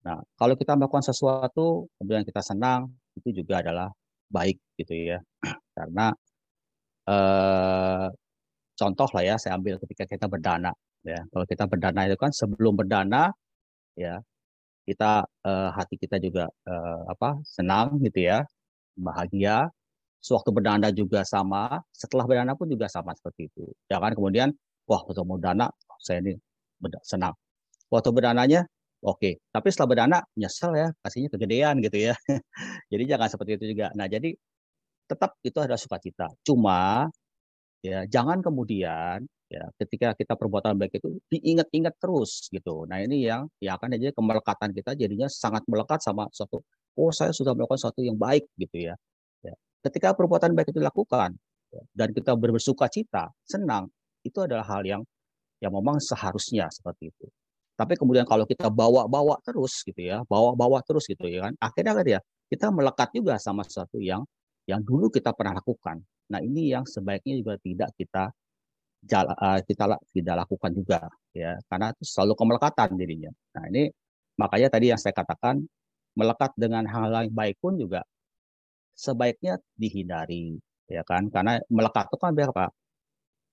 [0.04, 3.90] Nah, kalau kita melakukan sesuatu kemudian kita senang itu juga adalah
[4.30, 5.20] baik gitu ya.
[5.78, 6.12] Karena
[7.08, 8.08] eh,
[8.80, 10.72] contoh lah ya saya ambil ketika kita berdana
[11.04, 13.32] ya kalau kita berdana itu kan sebelum berdana
[14.00, 14.16] ya
[14.88, 18.38] kita eh, hati kita juga eh, apa senang gitu ya
[18.96, 19.68] bahagia
[20.20, 23.64] sewaktu berdana juga sama, setelah berdana pun juga sama seperti itu.
[23.88, 24.52] Ya kan kemudian
[24.88, 25.72] wah waktu mau dana
[26.04, 26.36] saya ini
[27.04, 27.36] senang.
[27.90, 28.62] Waktu berdananya
[29.04, 32.14] oke, tapi setelah berdana nyesel ya kasihnya kegedean gitu ya.
[32.92, 33.92] jadi jangan seperti itu juga.
[33.96, 34.30] Nah jadi
[35.10, 36.28] tetap itu adalah sukacita.
[36.46, 37.08] Cuma
[37.80, 42.86] ya jangan kemudian ya ketika kita perbuatan baik itu diingat-ingat terus gitu.
[42.86, 46.62] Nah ini yang ya akan aja kemelekatan kita jadinya sangat melekat sama suatu
[47.00, 48.96] oh saya sudah melakukan sesuatu yang baik gitu ya.
[49.42, 49.56] ya.
[49.88, 51.32] Ketika perbuatan baik itu dilakukan
[51.72, 53.88] ya, dan kita bersuka cita, senang,
[54.28, 55.02] itu adalah hal yang
[55.64, 57.26] yang memang seharusnya seperti itu.
[57.80, 62.06] Tapi kemudian kalau kita bawa-bawa terus gitu ya, bawa-bawa terus gitu ya kan, akhirnya kan
[62.06, 62.20] ya
[62.52, 64.20] kita melekat juga sama sesuatu yang
[64.70, 65.98] yang dulu kita pernah lakukan.
[66.30, 68.30] Nah ini yang sebaiknya juga tidak kita
[69.10, 71.00] uh, kita tidak lakukan juga
[71.34, 73.32] ya, karena itu selalu kemelekatan jadinya.
[73.58, 73.90] Nah ini
[74.38, 75.66] makanya tadi yang saya katakan
[76.14, 78.06] melekat dengan hal yang baik pun juga
[78.94, 81.34] sebaiknya dihindari ya kan?
[81.34, 82.70] Karena melekat itu kan apa?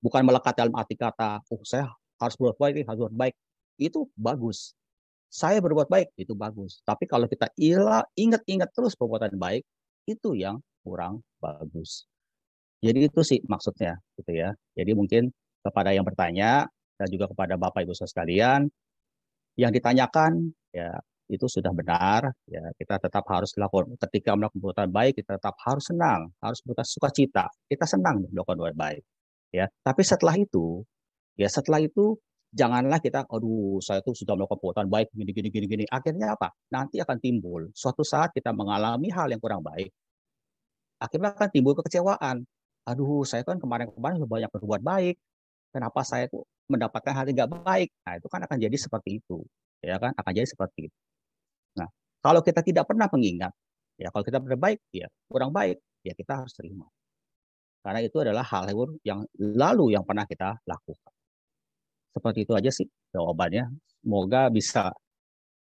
[0.05, 1.89] Bukan melekat dalam arti kata oh saya
[2.21, 3.35] harus berbuat baik harus berbuat baik.
[3.81, 4.77] Itu bagus.
[5.33, 6.85] Saya berbuat baik itu bagus.
[6.85, 7.49] Tapi kalau kita
[8.15, 9.65] ingat-ingat terus perbuatan baik
[10.07, 12.07] itu yang kurang bagus.
[12.79, 14.55] Jadi itu sih maksudnya gitu ya.
[14.79, 15.35] Jadi mungkin
[15.67, 18.71] kepada yang bertanya dan juga kepada bapak ibu sekalian
[19.59, 20.95] yang ditanyakan ya
[21.27, 25.83] itu sudah benar ya kita tetap harus lakukan ketika melakukan perbuatan baik kita tetap harus
[25.91, 27.47] senang harus bersuka sukacita.
[27.67, 29.03] Kita senang melakukan perbuatan baik
[29.51, 29.67] ya.
[29.67, 30.87] Tapi setelah itu
[31.35, 32.15] ya setelah itu
[32.55, 35.85] janganlah kita aduh saya tuh sudah melakukan perbuatan baik gini gini gini gini.
[35.91, 36.55] Akhirnya apa?
[36.71, 39.91] Nanti akan timbul suatu saat kita mengalami hal yang kurang baik
[41.03, 42.45] akhirnya akan timbul kekecewaan
[42.87, 45.17] aduh saya kan kemarin-kemarin sudah banyak berbuat baik
[45.75, 46.31] kenapa saya
[46.71, 49.43] mendapatkan hal yang nggak baik nah itu kan akan jadi seperti itu
[49.83, 50.99] ya kan akan jadi seperti itu
[51.77, 51.89] Nah,
[52.25, 53.53] kalau kita tidak pernah mengingat,
[54.01, 56.89] ya kalau kita berbaik, ya kurang baik, ya kita harus terima.
[57.85, 58.67] Karena itu adalah hal
[59.07, 61.13] yang lalu yang pernah kita lakukan.
[62.11, 63.71] Seperti itu aja sih jawabannya.
[64.03, 64.91] Semoga bisa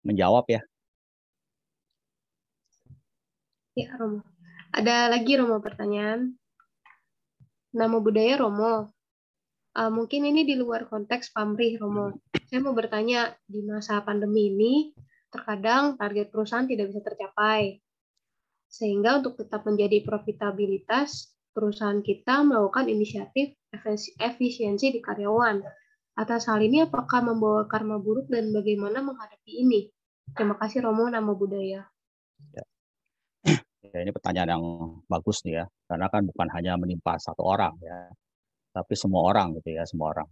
[0.06, 0.62] menjawab ya.
[3.74, 4.33] Ya, Romo.
[4.74, 6.34] Ada lagi Romo pertanyaan.
[7.78, 8.90] Nama budaya Romo.
[9.70, 12.18] Uh, mungkin ini di luar konteks pamrih Romo.
[12.50, 14.90] Saya mau bertanya di masa pandemi ini
[15.30, 17.78] terkadang target perusahaan tidak bisa tercapai.
[18.66, 23.54] Sehingga untuk tetap menjadi profitabilitas, perusahaan kita melakukan inisiatif
[24.18, 25.62] efisiensi di karyawan.
[26.18, 29.86] Atas hal ini apakah membawa karma buruk dan bagaimana menghadapi ini?
[30.34, 31.86] Terima kasih Romo Nama Budaya.
[32.50, 32.64] Ya.
[33.92, 34.64] Ya ini pertanyaan yang
[35.12, 37.98] bagus nih ya, karena kan bukan hanya menimpa satu orang ya,
[38.76, 40.28] tapi semua orang gitu ya, semua orang.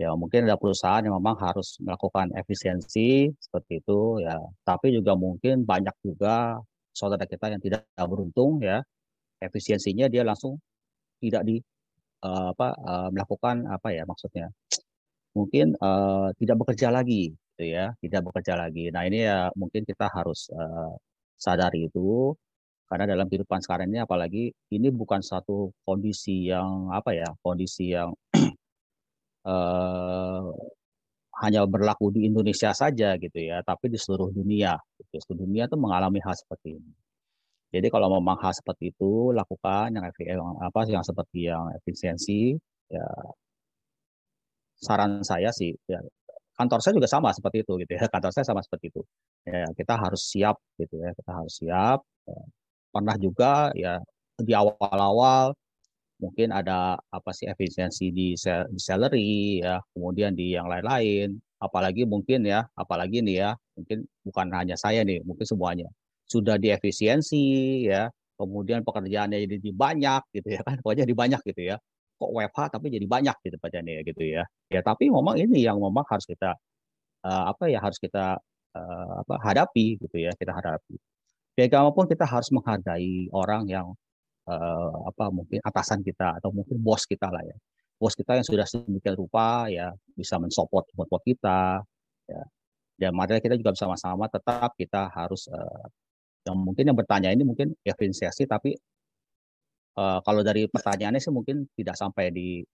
[0.00, 4.32] Ya mungkin ada perusahaan yang memang harus melakukan efisiensi seperti itu ya.
[4.64, 6.56] Tapi juga mungkin banyak juga
[6.96, 8.80] saudara kita yang tidak beruntung ya
[9.44, 10.56] efisiensinya dia langsung
[11.20, 11.60] tidak di
[12.24, 14.48] uh, apa uh, melakukan apa ya maksudnya
[15.36, 18.88] mungkin uh, tidak bekerja lagi gitu ya tidak bekerja lagi.
[18.88, 20.96] Nah ini ya mungkin kita harus uh,
[21.36, 22.32] sadari itu
[22.90, 28.10] karena dalam kehidupan sekarang ini apalagi ini bukan satu kondisi yang apa ya kondisi yang
[29.50, 30.42] eh,
[31.40, 34.76] hanya berlaku di Indonesia saja gitu ya, tapi di seluruh dunia.
[34.98, 35.16] Gitu.
[35.24, 36.92] Seluruh dunia itu mengalami hal seperti ini.
[37.70, 42.58] Jadi kalau memang hal seperti itu lakukan yang, yang apa yang seperti yang efisiensi
[42.90, 43.06] ya
[44.74, 46.02] saran saya sih ya
[46.58, 49.02] kantor saya juga sama seperti itu gitu ya kantor saya sama seperti itu
[49.46, 52.40] ya kita harus siap gitu ya kita harus siap ya.
[52.94, 53.98] Pernah juga ya
[54.40, 55.54] di awal-awal
[56.20, 58.36] mungkin ada apa sih efisiensi di,
[58.76, 64.76] salary ya, kemudian di yang lain-lain, apalagi mungkin ya, apalagi nih ya, mungkin bukan hanya
[64.76, 65.88] saya nih, mungkin semuanya
[66.30, 67.44] sudah diefisiensi
[67.90, 68.06] ya,
[68.38, 71.76] kemudian pekerjaannya jadi banyak gitu ya kan, pokoknya jadi banyak gitu ya.
[72.20, 74.44] Kok WFH tapi jadi banyak gitu pekerjaannya gitu ya.
[74.68, 76.52] Ya tapi memang ini yang memang harus kita
[77.26, 78.38] uh, apa ya harus kita
[78.76, 80.94] uh, apa hadapi gitu ya, kita hadapi.
[81.60, 83.92] Bagaimanapun kita harus menghargai orang yang
[84.48, 87.56] uh, apa mungkin atasan kita atau mungkin bos kita lah ya.
[88.00, 91.84] Bos kita yang sudah sedemikian rupa ya bisa mensupport buat kita
[92.32, 92.42] ya.
[92.96, 95.84] Dan materi kita juga bersama-sama tetap kita harus uh,
[96.48, 98.72] yang mungkin yang bertanya ini mungkin efisiensi tapi
[100.00, 102.64] uh, kalau dari pertanyaannya sih mungkin tidak sampai di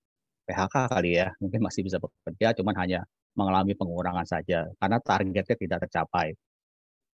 [0.47, 1.35] PHK kali ya.
[1.43, 3.01] Mungkin masih bisa bekerja cuman hanya
[3.35, 6.39] mengalami pengurangan saja karena targetnya tidak tercapai.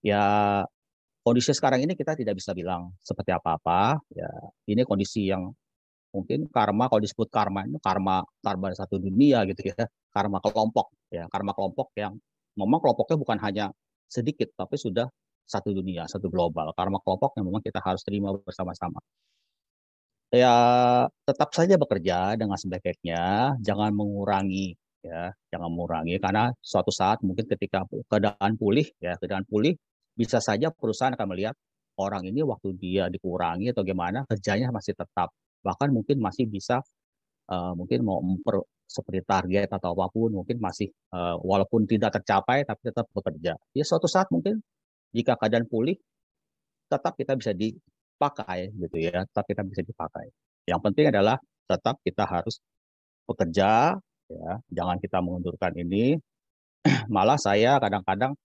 [0.02, 0.22] Ya
[1.24, 4.00] kondisi sekarang ini kita tidak bisa bilang seperti apa-apa.
[4.12, 4.30] Ya,
[4.68, 5.52] ini kondisi yang
[6.10, 11.26] mungkin karma kalau disebut karma itu karma karma satu dunia gitu ya, karma kelompok ya,
[11.30, 12.18] karma kelompok yang
[12.58, 13.66] memang kelompoknya bukan hanya
[14.10, 15.06] sedikit tapi sudah
[15.46, 16.70] satu dunia, satu global.
[16.78, 19.02] Karma kelompok yang memang kita harus terima bersama-sama.
[20.30, 20.54] ya
[21.26, 27.82] tetap saja bekerja dengan sebaik-baiknya, jangan mengurangi ya, jangan mengurangi karena suatu saat mungkin ketika
[28.06, 29.74] keadaan pulih ya, keadaan pulih
[30.20, 31.56] bisa saja perusahaan akan melihat
[31.96, 35.32] orang ini waktu dia dikurangi atau gimana kerjanya masih tetap.
[35.64, 36.84] Bahkan mungkin masih bisa
[37.48, 42.68] uh, mungkin mau memper, seperti target atau apa pun mungkin masih uh, walaupun tidak tercapai
[42.68, 43.56] tapi tetap bekerja.
[43.72, 44.60] Ya suatu saat mungkin
[45.16, 45.96] jika keadaan pulih
[46.92, 49.24] tetap kita bisa dipakai gitu ya.
[49.24, 50.28] Tetap kita bisa dipakai.
[50.68, 52.60] Yang penting adalah tetap kita harus
[53.24, 53.96] bekerja
[54.28, 54.52] ya.
[54.68, 56.20] Jangan kita mengundurkan ini.
[57.14, 58.36] Malah saya kadang-kadang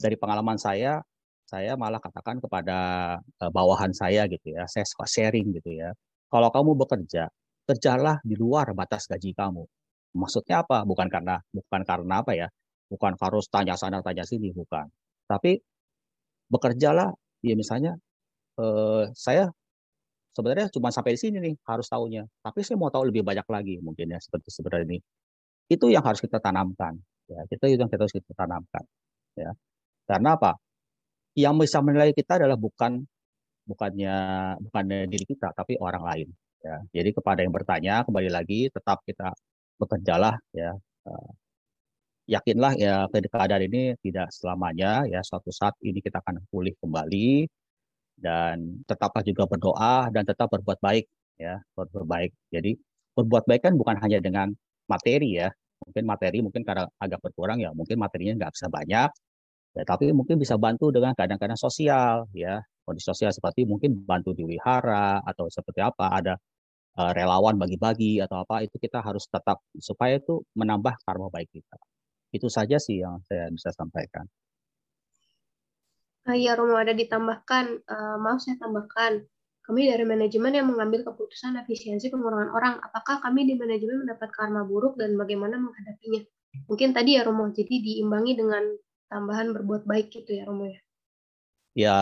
[0.00, 1.02] dari pengalaman saya
[1.44, 2.78] saya malah katakan kepada
[3.20, 5.92] uh, bawahan saya gitu ya saya suka sharing gitu ya
[6.32, 7.28] kalau kamu bekerja
[7.68, 9.64] kerjalah di luar batas gaji kamu
[10.16, 12.48] maksudnya apa bukan karena bukan karena apa ya
[12.88, 14.86] bukan harus tanya sana tanya sini bukan
[15.26, 15.58] tapi
[16.52, 17.96] bekerjalah ya misalnya
[18.60, 19.50] eh, saya
[20.34, 22.26] sebenarnya cuma sampai di sini nih harus tahunya.
[22.42, 24.98] Tapi saya mau tahu lebih banyak lagi mungkin ya seperti sebenarnya ini.
[25.70, 26.98] Itu yang harus kita tanamkan.
[27.30, 28.84] Ya, kita itu yang kita harus kita tanamkan.
[29.38, 29.50] Ya.
[30.08, 30.52] Karena apa?
[31.34, 33.02] Yang bisa menilai kita adalah bukan
[33.64, 34.16] bukannya
[34.60, 36.28] bukan diri kita tapi orang lain.
[36.64, 36.76] Ya.
[36.96, 39.32] Jadi kepada yang bertanya kembali lagi tetap kita
[39.80, 40.72] bekerjalah ya.
[41.04, 41.30] Uh,
[42.24, 47.44] yakinlah ya keadaan ini tidak selamanya ya suatu saat ini kita akan pulih kembali
[48.16, 51.04] dan tetaplah juga berdoa dan tetap berbuat baik
[51.36, 52.72] ya berbuat baik jadi
[53.12, 54.48] berbuat baik kan bukan hanya dengan
[54.88, 55.52] materi ya
[55.84, 59.10] mungkin materi mungkin karena agak berkurang ya mungkin materinya nggak bisa banyak
[59.74, 64.46] ya tapi mungkin bisa bantu dengan kadang-kadang sosial ya kondisi sosial seperti mungkin bantu di
[64.46, 66.34] wihara atau seperti apa ada
[66.98, 71.76] uh, relawan bagi-bagi atau apa itu kita harus tetap supaya itu menambah karma baik kita
[72.30, 74.26] itu saja sih yang saya bisa sampaikan
[76.24, 79.28] Uh, ya, Romo ada ditambahkan, uh, maaf saya tambahkan,
[79.60, 82.74] kami dari manajemen yang mengambil keputusan efisiensi pengurangan orang.
[82.80, 86.24] Apakah kami di manajemen mendapat karma buruk dan bagaimana menghadapinya?
[86.64, 88.64] Mungkin tadi ya Romo, jadi diimbangi dengan
[89.14, 90.80] tambahan berbuat baik gitu ya Romo ya?
[91.78, 91.98] Ya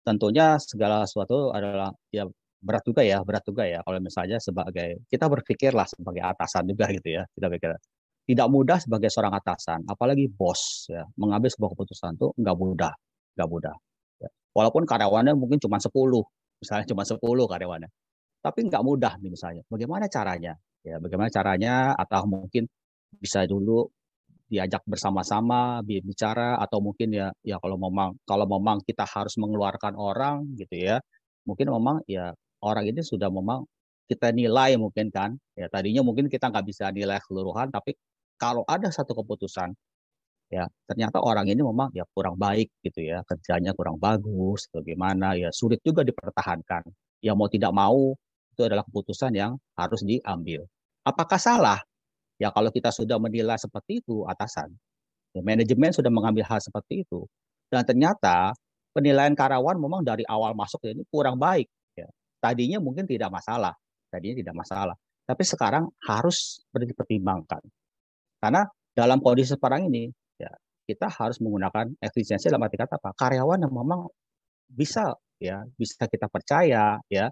[0.00, 2.24] tentunya segala sesuatu adalah ya
[2.64, 3.84] berat juga ya, berat juga ya.
[3.84, 7.76] Kalau misalnya sebagai kita berpikirlah sebagai atasan juga gitu ya, kita pikir
[8.26, 12.92] tidak mudah sebagai seorang atasan, apalagi bos ya mengambil sebuah keputusan itu nggak mudah
[13.36, 13.76] nggak mudah.
[14.18, 14.28] Ya.
[14.56, 16.24] Walaupun karyawannya mungkin cuma 10,
[16.64, 17.90] misalnya cuma 10 karyawannya.
[18.40, 19.62] Tapi nggak mudah misalnya.
[19.68, 20.56] Bagaimana caranya?
[20.80, 22.64] Ya, bagaimana caranya atau mungkin
[23.20, 23.90] bisa dulu
[24.46, 30.46] diajak bersama-sama bicara atau mungkin ya ya kalau memang kalau memang kita harus mengeluarkan orang
[30.54, 30.96] gitu ya
[31.46, 33.66] mungkin memang ya orang ini sudah memang
[34.06, 35.34] kita nilai mungkin kan.
[35.58, 37.98] Ya tadinya mungkin kita nggak bisa nilai keseluruhan tapi
[38.38, 39.74] kalau ada satu keputusan
[40.46, 45.50] ya ternyata orang ini memang ya kurang baik gitu ya kerjanya kurang bagus bagaimana ya
[45.50, 46.86] sulit juga dipertahankan.
[47.24, 48.14] Ya mau tidak mau
[48.54, 50.64] itu adalah keputusan yang harus diambil.
[51.02, 51.78] Apakah salah
[52.36, 54.72] ya kalau kita sudah menilai seperti itu atasan
[55.32, 57.24] ya, manajemen sudah mengambil hal seperti itu.
[57.66, 58.54] Dan ternyata
[58.94, 61.66] penilaian karyawan memang dari awal masuk ini kurang baik
[61.98, 62.06] ya.
[62.38, 63.74] Tadinya mungkin tidak masalah
[64.10, 64.96] tadinya tidak masalah.
[65.26, 67.60] Tapi sekarang harus dipertimbangkan.
[68.38, 68.62] Karena
[68.94, 70.08] dalam kondisi sekarang ini
[70.86, 73.10] kita harus menggunakan efisiensi dalam arti kata apa?
[73.18, 74.06] Karyawan yang memang
[74.70, 77.26] bisa ya, bisa kita percaya ya,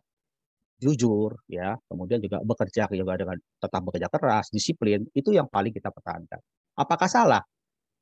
[0.82, 5.88] jujur ya, kemudian juga bekerja juga dengan tetap bekerja keras, disiplin, itu yang paling kita
[5.90, 6.40] pertahankan.
[6.76, 7.42] Apakah salah?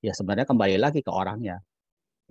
[0.02, 1.60] Ya sebenarnya kembali lagi ke orangnya.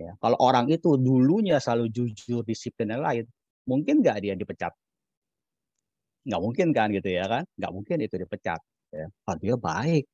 [0.00, 3.24] Ya, kalau orang itu dulunya selalu jujur, disiplin dan lain,
[3.68, 4.72] mungkin nggak dia dipecat?
[6.26, 7.44] Nggak mungkin kan gitu ya kan?
[7.58, 8.60] Nggak mungkin itu dipecat.
[8.92, 9.06] Ya.
[9.24, 10.04] Kalau dia baik,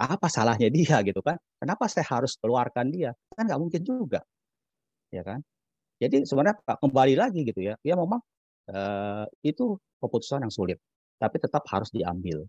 [0.00, 1.36] apa salahnya dia gitu kan?
[1.60, 3.10] Kenapa saya harus keluarkan dia?
[3.36, 4.20] Kan nggak mungkin juga,
[5.14, 5.40] ya kan?
[6.02, 8.20] Jadi sebenarnya kembali lagi gitu ya, ya memang
[8.70, 10.78] uh, itu keputusan yang sulit,
[11.20, 12.46] tapi tetap harus diambil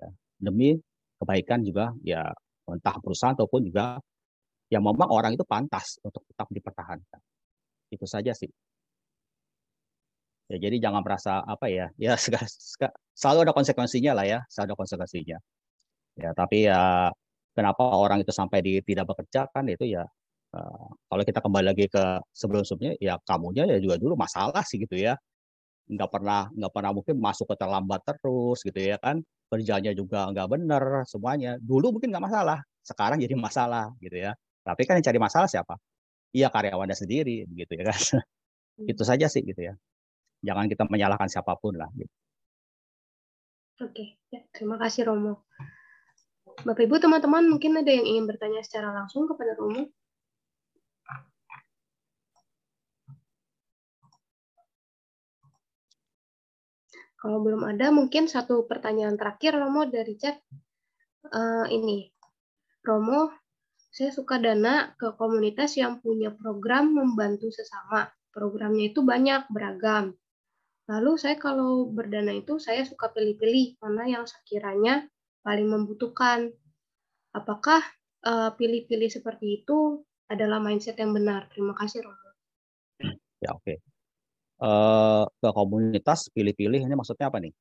[0.00, 0.08] ya.
[0.40, 0.78] demi
[1.20, 2.28] kebaikan juga ya
[2.66, 4.00] entah perusahaan ataupun juga
[4.72, 7.20] yang memang orang itu pantas untuk tetap dipertahankan.
[7.90, 8.50] Itu saja sih.
[10.46, 12.14] Ya, jadi jangan merasa apa ya, ya
[13.20, 15.38] selalu ada konsekuensinya lah ya, selalu ada konsekuensinya.
[16.16, 17.10] Ya, tapi ya
[17.56, 20.04] kenapa orang itu sampai di tidak bekerja kan itu ya
[20.54, 24.94] uh, kalau kita kembali lagi ke sebelum-sebelumnya ya kamunya ya juga dulu masalah sih gitu
[24.98, 25.18] ya.
[25.86, 29.22] Nggak pernah nggak pernah mungkin masuk ke terlambat terus gitu ya kan.
[29.46, 31.58] Kerjanya juga nggak benar semuanya.
[31.62, 34.34] Dulu mungkin nggak masalah, sekarang jadi masalah gitu ya.
[34.66, 35.78] Tapi kan yang cari masalah siapa?
[36.34, 38.00] Iya karyawannya sendiri gitu ya kan.
[38.92, 39.74] itu saja sih gitu ya.
[40.44, 41.88] Jangan kita menyalahkan siapa pun lah.
[41.96, 42.12] Gitu.
[43.76, 45.44] Oke, ya, terima kasih Romo.
[46.64, 49.92] Bapak Ibu teman-teman mungkin ada yang ingin bertanya secara langsung kepada Romo.
[57.26, 60.38] Kalau belum ada, mungkin satu pertanyaan terakhir Romo dari chat.
[61.26, 62.06] Uh, ini,
[62.86, 63.34] Romo,
[63.90, 68.06] saya suka dana ke komunitas yang punya program membantu sesama.
[68.30, 70.14] Programnya itu banyak, beragam.
[70.86, 75.10] Lalu saya kalau berdana itu saya suka pilih-pilih mana yang sekiranya
[75.42, 76.54] paling membutuhkan.
[77.34, 77.82] Apakah
[78.22, 81.50] eh, pilih-pilih uh, seperti itu adalah mindset yang benar?
[81.50, 82.30] Terima kasih, Romo.
[83.42, 83.66] Ya, oke.
[83.66, 83.95] Okay.
[84.56, 87.52] Uh, ke komunitas pilih-pilih ini maksudnya apa nih?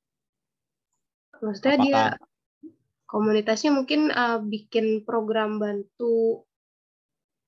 [1.43, 1.83] Maksudnya Apakah...
[1.83, 2.03] dia
[3.03, 6.47] komunitasnya mungkin uh, bikin program bantu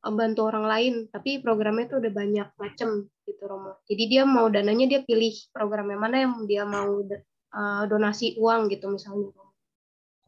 [0.04, 2.90] bantu orang lain, tapi programnya itu udah banyak macam
[3.28, 3.80] gitu Romo.
[3.88, 8.88] Jadi dia mau dananya dia pilih programnya mana yang dia mau uh, donasi uang gitu
[8.92, 9.32] misalnya.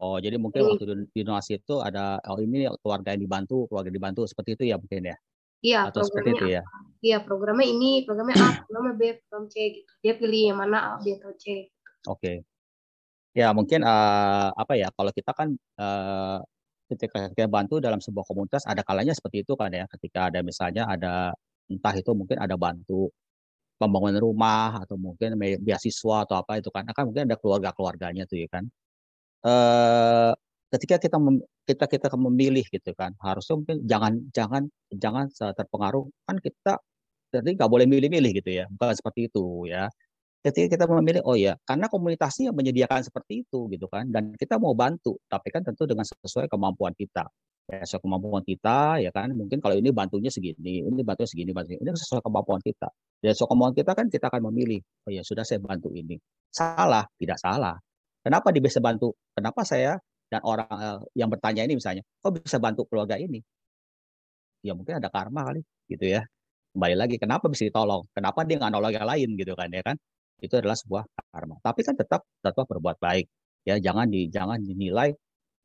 [0.00, 4.56] Oh, jadi mungkin waktu donasi itu ada oh ini keluarga yang dibantu, keluarga dibantu seperti
[4.56, 5.16] itu ya mungkin ya.
[5.60, 6.62] Iya, Atau seperti itu ya.
[7.00, 9.92] Iya, programnya ini, programnya A, programnya B, program C gitu.
[10.04, 11.68] Dia pilih yang mana A, B atau C.
[12.08, 12.16] Oke.
[12.16, 12.36] Okay.
[13.32, 16.42] Ya, mungkin uh, apa ya kalau kita kan uh,
[16.90, 20.90] ketika kita bantu dalam sebuah komunitas ada kalanya seperti itu kan ya ketika ada misalnya
[20.90, 21.30] ada
[21.70, 23.14] entah itu mungkin ada bantu
[23.78, 28.48] pembangunan rumah atau mungkin beasiswa atau apa itu kan akan mungkin ada keluarga-keluarganya tuh ya
[28.50, 28.64] kan
[29.46, 30.30] eh
[30.70, 34.62] ketika kita mem, kita kita memilih gitu kan harusnya mungkin jangan jangan
[34.94, 36.78] jangan terpengaruh kan kita
[37.30, 39.86] jadi nggak boleh milih-milih gitu ya bukan seperti itu ya.
[40.40, 44.72] Ketika kita memilih oh ya karena komunitasnya menyediakan seperti itu gitu kan dan kita mau
[44.72, 47.28] bantu tapi kan tentu dengan sesuai kemampuan kita.
[47.70, 51.78] Ya sesuai kemampuan kita ya kan mungkin kalau ini bantunya segini ini bantunya segini bantunya
[51.78, 52.88] ini sesuai kemampuan kita.
[53.20, 56.16] Dan sesuai kemampuan kita kan kita akan memilih oh ya sudah saya bantu ini.
[56.50, 57.76] Salah tidak salah.
[58.24, 59.12] Kenapa bisa bantu?
[59.36, 60.00] Kenapa saya
[60.30, 63.42] dan orang eh, yang bertanya ini misalnya kok bisa bantu keluarga ini
[64.64, 65.60] ya mungkin ada karma kali
[65.90, 66.22] gitu ya
[66.76, 69.96] kembali lagi kenapa bisa ditolong kenapa dia nggak nolong yang lain gitu kan ya kan
[70.40, 71.56] itu adalah sebuah karma.
[71.60, 73.28] Tapi kan tetap tetap berbuat baik.
[73.68, 75.12] Ya, jangan di jangan dinilai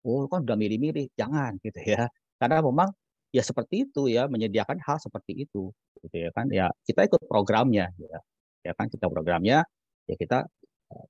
[0.05, 2.05] oh kan udah milih-milih, jangan gitu ya.
[2.39, 2.89] Karena memang
[3.35, 5.71] ya seperti itu ya menyediakan hal seperti itu
[6.03, 6.45] gitu ya kan.
[6.51, 8.19] Ya kita ikut programnya ya.
[8.67, 9.63] Ya kan kita programnya
[10.09, 10.45] ya kita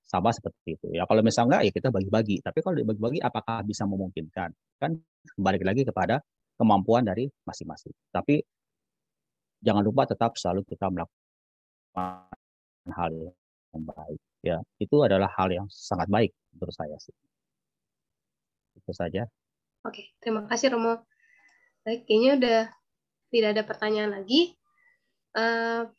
[0.05, 0.87] sama seperti itu.
[0.95, 2.35] Ya kalau misalnya enggak ya kita bagi-bagi.
[2.41, 4.49] Tapi kalau dibagi-bagi apakah bisa memungkinkan?
[4.79, 4.97] Kan
[5.35, 6.21] kembali lagi kepada
[6.55, 7.91] kemampuan dari masing-masing.
[8.09, 8.39] Tapi
[9.65, 12.29] jangan lupa tetap selalu kita melakukan
[12.93, 13.11] hal
[13.73, 17.15] yang baik ya itu adalah hal yang sangat baik menurut saya sih
[18.77, 19.25] itu saja
[19.81, 21.01] oke terima kasih Romo
[21.81, 22.61] baik kayaknya udah
[23.33, 24.53] tidak ada pertanyaan lagi
[25.33, 25.89] uh,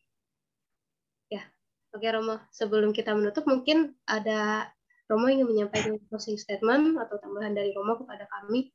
[1.96, 4.68] oke Romo sebelum kita menutup mungkin ada
[5.08, 8.68] Romo ingin menyampaikan closing statement atau tambahan dari Romo kepada kami?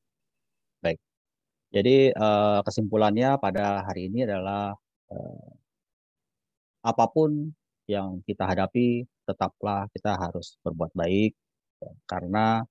[0.81, 0.97] Baik.
[1.69, 4.73] Jadi uh, kesimpulannya pada hari ini adalah
[5.13, 5.49] uh,
[6.81, 7.51] apa pun
[7.85, 11.35] yang kita hadapi, tetaplah kita harus berbuat baik,
[11.83, 12.63] ya, karena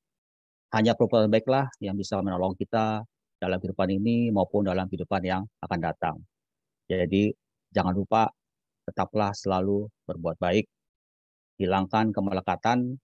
[0.72, 3.05] hanya perbuatan baiklah yang bisa menolong kita
[3.36, 6.16] dalam kehidupan ini maupun dalam kehidupan yang akan datang.
[6.88, 7.30] Jadi
[7.70, 8.32] jangan lupa
[8.91, 10.66] tetaplah selalu berbuat baik,
[11.62, 12.99] hilangkan kemelekatan,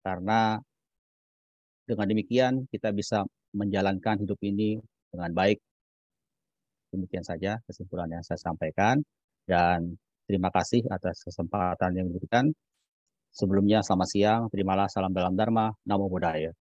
[0.00, 0.56] karena
[1.84, 4.80] dengan demikian kita bisa menjalankan hidup ini
[5.12, 5.60] dengan baik.
[6.90, 8.98] Demikian saja kesimpulan yang saya sampaikan.
[9.46, 9.94] Dan
[10.30, 12.54] Terima kasih atas kesempatan yang diberikan.
[13.34, 16.54] Sebelumnya selamat siang, terimalah salam dalam Dharma, Namo Buddhaya.